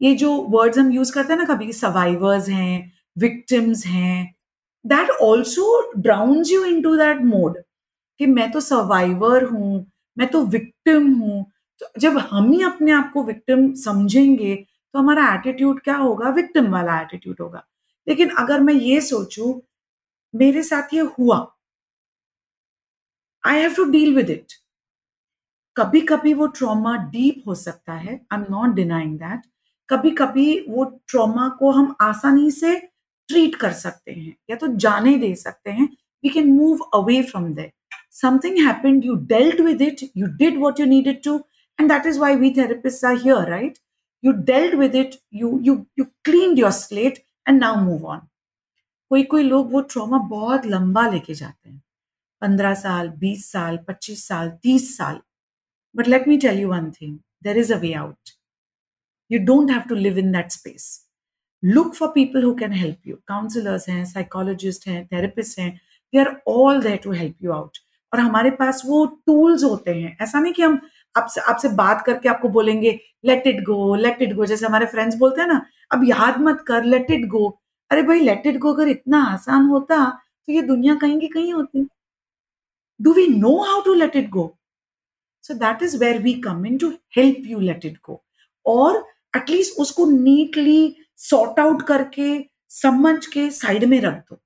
[0.00, 4.34] ये जो वर्ड्स हम यूज़ करते हैं ना कभी सर्वाइवर्स हैं विक्टिम्स हैं
[4.84, 7.56] that also drowns you into that mode
[8.20, 9.86] कि मैं तो सर्वाइवर हूँ,
[10.16, 11.44] मैं तो विक्टिम हूँ।
[11.80, 14.54] तो जब हम ही अपने आप को विक्टिम समझेंगे
[14.96, 16.28] तो हमारा एटीट्यूड क्या होगा?
[16.30, 17.62] विक्टिम वाला एटीट्यूड होगा।
[18.06, 19.52] लेकिन अगर मैं ये सोचूं,
[20.34, 21.36] मेरे साथ ये हुआ।
[23.44, 24.52] I have to deal with it
[25.76, 29.42] कभी कभी वो ट्रॉमा डीप हो सकता है। I am not denying that
[29.88, 32.74] कभी कभी वो ट्रॉमा को हम आसानी से
[33.28, 35.88] ट्रीट कर सकते हैं, या तो जाने दे सकते हैं।
[36.24, 37.72] We can move away from there
[38.14, 41.38] something happened you dealt with it you did what you needed to
[41.78, 43.78] and that is why we therapists are here right
[44.26, 48.20] you dealt with it, you you you cleaned your slate and now move on.
[49.10, 51.82] कोई कोई लोग वो trauma बहुत लंबा लेके जाते हैं।
[52.42, 55.20] पंद्रह साल, बीस साल, पच्चीस साल, तीस साल।
[55.94, 58.30] But let me tell you one thing there is a way out
[59.30, 60.88] you don't have to live in that space
[61.62, 65.70] look for people who can help you counsellors हैं साइकोलॉजिस्ट हैं थेरेपिस्ट हैं
[66.12, 67.78] they are all there to help you out
[68.12, 70.80] और हमारे पास वो tools होते हैं। ऐसा नहीं कि हम
[71.16, 75.16] आपसे आपसे बात करके आपको बोलेंगे let it go let it go जैसे हमारे फ्रेंड्स
[75.16, 75.60] बोलते हैं ना,
[75.90, 77.48] अब याद मत कर लेट इट गो
[77.90, 80.04] अरे भाई लेट इट गो अगर इतना आसान होता
[80.48, 81.86] तो ये दुनिया कहीं की कहीं होती।
[83.00, 84.52] Do we know how to let it go
[85.44, 88.22] so that is where we come in to help you let it go
[88.66, 89.04] और
[89.36, 92.28] एटलीस्ट उसको नीटली सॉर्ट आउट करके,
[92.70, 94.38] समझ के साइड में रख दो।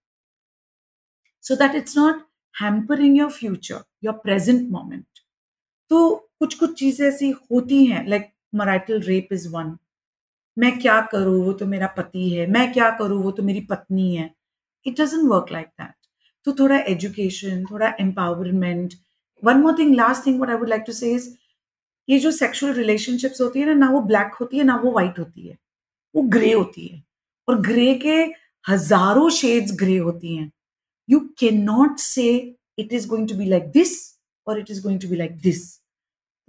[1.45, 2.23] So that it's not
[2.55, 5.05] hampering your future your present moment
[5.91, 9.77] तो कुछ कुछ चीज़ें ऐसी होती हैं like marital rape is one
[10.57, 11.45] मैं क्या करूँ?
[11.45, 13.23] वो तो मेरा पति है। मैं क्या करूँ?
[13.23, 14.31] वो तो मेरी पत्नी है।
[14.87, 15.95] It doesn't work like that
[16.47, 18.95] तो थोड़ा एजुकेशन थोड़ा empowerment
[19.43, 21.29] one more thing last thing what I would like to say is
[22.09, 25.19] ये जो सेक्सुअल रिलेशनशिप्स होती है ना ना वो ब्लैक होती है, ना वो वाइट
[25.19, 25.57] होती है।
[26.15, 27.03] वो ग्रे होती है।
[27.49, 28.17] और ग्रे के
[28.65, 30.51] हज़ारों शेड्स ग्रे होती हैं।
[31.09, 33.95] You can not say it is going to be like this
[34.47, 35.80] और it is going to be like this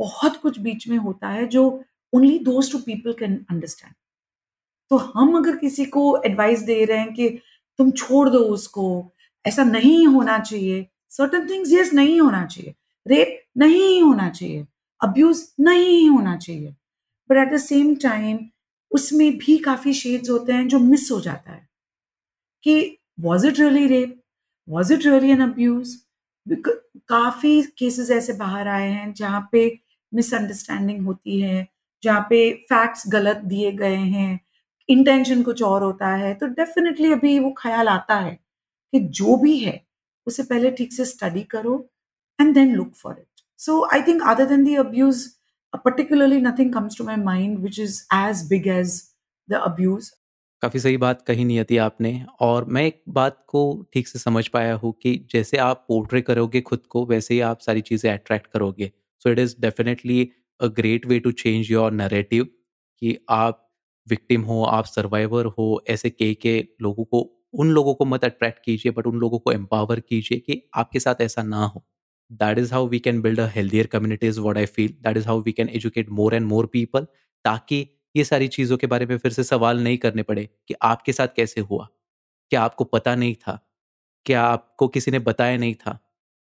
[0.01, 1.83] बहुत कुछ बीच में होता है जो
[2.13, 3.93] only those two people can understand
[4.91, 7.29] तो हम अगर किसी को एडवाइस दे रहे हैं कि
[7.79, 9.13] तुम छोड़ दो उसको,
[9.45, 12.73] ऐसा नहीं होना चाहिए। सर्टन थिंग्स यस नहीं होना चाहिए।
[13.07, 14.65] रेप नहीं होना चाहिए।
[15.01, 16.75] अब्यूज नहीं होना चाहिए।
[17.29, 18.39] But at the same time
[18.91, 21.69] उसमें भी काफ़ी शेड्स होते हैं जो मिस हो जाता है।
[22.63, 24.21] कि was it really rape
[24.69, 25.95] was it really an abuse
[27.07, 29.69] काफ़ी केसेस ऐसे बाहर आए हैं जहाँ पे
[30.13, 31.67] मिसअंडरस्टैंडिंग होती है
[32.03, 34.39] जहाँ पे फैक्ट्स गलत दिए गए हैं
[34.89, 38.33] इंटेंशन कुछ और होता है तो डेफिनेटली अभी वो ख्याल आता है
[38.93, 39.81] कि जो भी है
[40.27, 41.75] उसे पहले ठीक से स्टडी करो
[42.39, 45.37] and then look for it so I think than the abuse,
[45.73, 48.97] uh, particularly nothing comes to my mind which is as big as
[49.49, 50.11] the abuse.
[50.61, 53.61] काफ़ी सही बात कही नहीं थी आपने और मैं एक बात को
[53.93, 57.59] ठीक से समझ पाया हूँ कि जैसे आप पोर्ट्रे करोगे खुद को वैसे ही आप
[57.59, 58.91] सारी चीज़ें अट्रैक्ट करोगे
[59.25, 60.29] so it is definitely
[60.61, 62.43] a great way to change your narrative
[63.01, 63.67] कि आप
[64.07, 67.21] विक्टिम हो, आप सर्वाइवर हो, ऐसे के के लोगों को,
[67.53, 71.21] उन लोगों को मत अट्रैक्ट कीजिए बट उन लोगों को एम्पावर कीजिए कि आपके साथ
[71.21, 71.83] ऐसा ना हो।
[72.31, 74.91] That is how we can build a healthier community is what i feel.
[75.05, 77.05] That is how we can educate more and more people
[77.45, 81.13] ताकि ये सारी चीज़ों के बारे में फिर से सवाल नहीं करने पड़े कि आपके
[81.13, 81.87] साथ कैसे हुआ?
[82.51, 83.59] क्या आपको पता नहीं था?
[84.25, 85.99] क्या आपको किसी ने बताया नहीं था?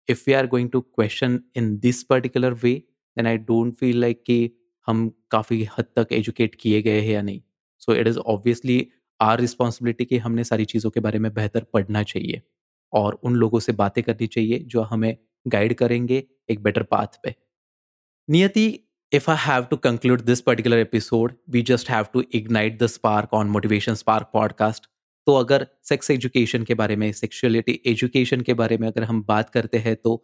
[0.09, 2.73] If we are going to question in this particular way
[3.17, 4.39] then I don't feel like कि
[4.87, 7.41] हम काफ़ी हद तक एजुकेट किए गए हैं या नहीं
[7.79, 8.87] so it is obviously
[9.19, 12.41] our responsibility कि हमने सारी चीज़ों के बारे में बेहतर पढ़ना चाहिए
[12.93, 15.15] और उन लोगों से बातें करनी चाहिए जो हमें
[15.47, 17.35] गाइड करेंगे एक बेटर पाथ पे
[18.29, 18.67] नियति
[19.11, 23.29] if I have to conclude this particular episode, we just have to ignite the spark
[23.31, 24.87] on Motivation Spark podcast.
[25.27, 29.49] तो अगर सेक्स एजुकेशन के बारे में सेक्सुअलिटी एजुकेशन के बारे में अगर हम बात
[29.49, 30.23] करते हैं तो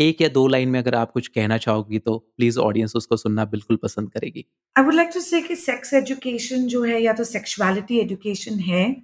[0.00, 3.44] एक या दो लाइन में अगर आप कुछ कहना चाहोगी तो प्लीज़ ऑडियंस उसको सुनना
[3.44, 4.44] बिल्कुल पसंद करेगी।
[4.78, 8.96] आई वुड लाइक टू से कि सेक्स एजुकेशन जो है, या तो सेक्सुअलिटी एजुकेशन है,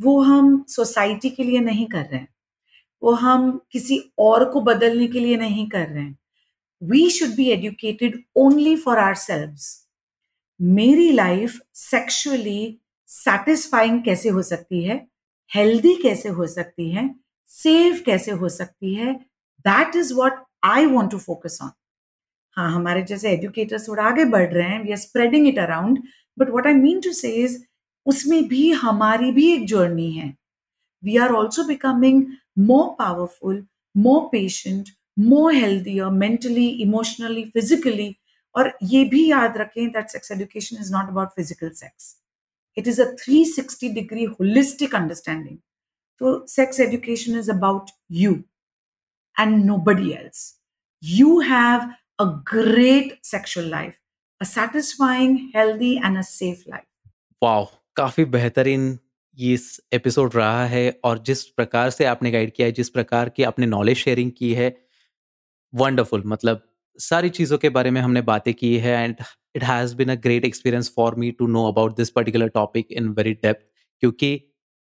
[0.00, 2.34] वो हम सोसाइटी के लिए नहीं कर रहे हैं।
[3.02, 6.18] वो हम किसी और को बदलने के लिए नहीं कर रहे हैं।
[6.82, 9.54] We should be educated only for our
[10.60, 12.80] मेरी लाइफ सेक्शुअली
[13.14, 14.96] सेटिस्फाइंग कैसे हो सकती है?
[15.50, 17.08] हेल्दी कैसे हो सकती है?
[17.48, 19.12] सेफ़ कैसे हो सकती है?
[19.66, 21.70] That is what I want to focus on
[22.56, 25.98] हाँ हमारे जैसे एजुकेटर्स थोड़ा आगे बढ़ रहे हैं we are spreading it around
[26.38, 27.32] but what I mean to say
[28.06, 30.34] उसमें भी हमारी भी एक जर्नी है.
[31.02, 32.24] We are also becoming
[32.56, 33.62] more powerful,
[33.94, 38.14] more patient, more healthier mentally emotionally physically
[38.54, 42.12] और ये भी याद रखें that sex education is not about physical sex.
[42.77, 45.59] It is a 360 degree holistic understanding.
[46.21, 48.43] So sex education is about you
[49.37, 50.55] and nobody else.
[51.03, 51.89] You have
[52.19, 53.99] a great sexual life,
[54.41, 56.87] a satisfying, healthy, and a safe life.
[57.41, 58.97] Wow, काफी बेहतरीन
[59.37, 63.29] ये इस episode रहा है और जिस प्रकार से आपने गाइड किया है जिस प्रकार
[63.29, 64.69] की आपने नॉलेज शेयरिंग की है
[65.73, 66.61] वंडरफुल मतलब
[66.98, 69.16] सारी चीज़ों के बारे में हमने बातें की है and
[69.56, 73.08] it has been a great experience for me to know about this particular topic in
[73.08, 73.64] very depth
[74.02, 74.36] क्योंकि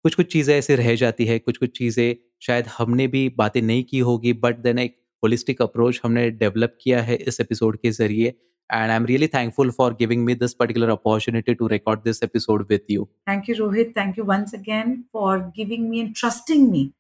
[0.05, 3.85] कुछ कुछ चीज़ें ऐसी रह जाती है कुछ कुछ चीज़ें शायद हमने भी बातें नहीं
[3.85, 8.29] की होगी बट देन एक होलिस्टिक अप्रोच हमने डेवलप किया है इस एपिसोड के ज़रिए
[8.71, 12.67] and I am really thankful for giving me this particular opportunity to record this episode
[12.71, 16.91] with you thank you Rohit thank you once again for giving me and trusting me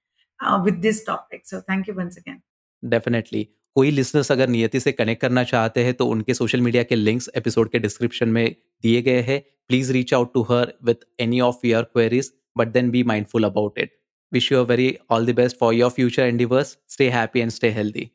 [0.64, 2.40] with this topic so thank you once again
[2.82, 3.46] definitely
[3.76, 7.28] कोई listeners अगर नियति से connect करना चाहते हैं तो उनके social media के links
[7.36, 8.54] episode के डिस्क्रिप्शन में
[8.84, 12.90] दिए गए हैं। Please reach out to her with any of your queries but then
[12.90, 13.92] be mindful about it
[14.32, 17.70] wish you a very all the best for your future endeavours stay happy and stay
[17.70, 18.10] healthy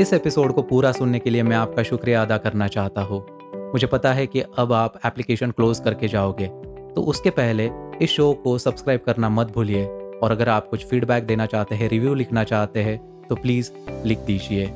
[0.00, 3.20] इस episode को पूरा सुनने के लिए मैं आपका शुक्रिया अदा करना चाहता हूँ।
[3.72, 6.46] मुझे पता है कि अब आप एप्लीकेशन क्लोज करके जाओगे।
[6.94, 7.70] तो उसके पहले
[8.02, 9.88] इस शो को सब्सक्राइब करना मत भूलिए।
[10.22, 13.70] और अगर आप कुछ फीडबैक देना चाहते हैं रिव्यू लिखना चाहते हैं तो प्लीज़
[14.04, 14.66] लिख दीजिए।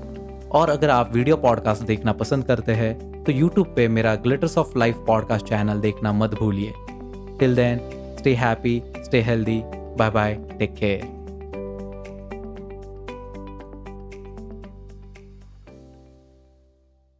[0.53, 4.79] और अगर आप वीडियो पॉडकास्ट देखना पसंद करते हैं तो यूट्यूब पे मेरा glitters of
[4.79, 6.73] life podcast channel देखना मत भूलिए।
[7.39, 7.79] Till then
[8.19, 9.63] stay happy stay healthy
[9.99, 11.05] bye bye take care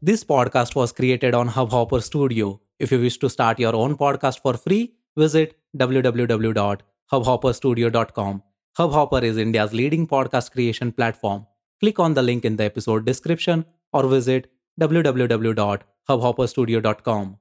[0.05, 2.61] this podcast was created This podcast was created on Hubhopper Studio.
[2.81, 4.85] If you wish to start your own podcast for free,
[5.17, 8.43] visit www.hubhopperstudio.com.
[8.79, 11.47] Hubhopper is India's leading podcast creation platform.
[11.81, 14.51] Click on the link in the episode description or visit
[14.81, 17.39] www.hubhopperstudio.com.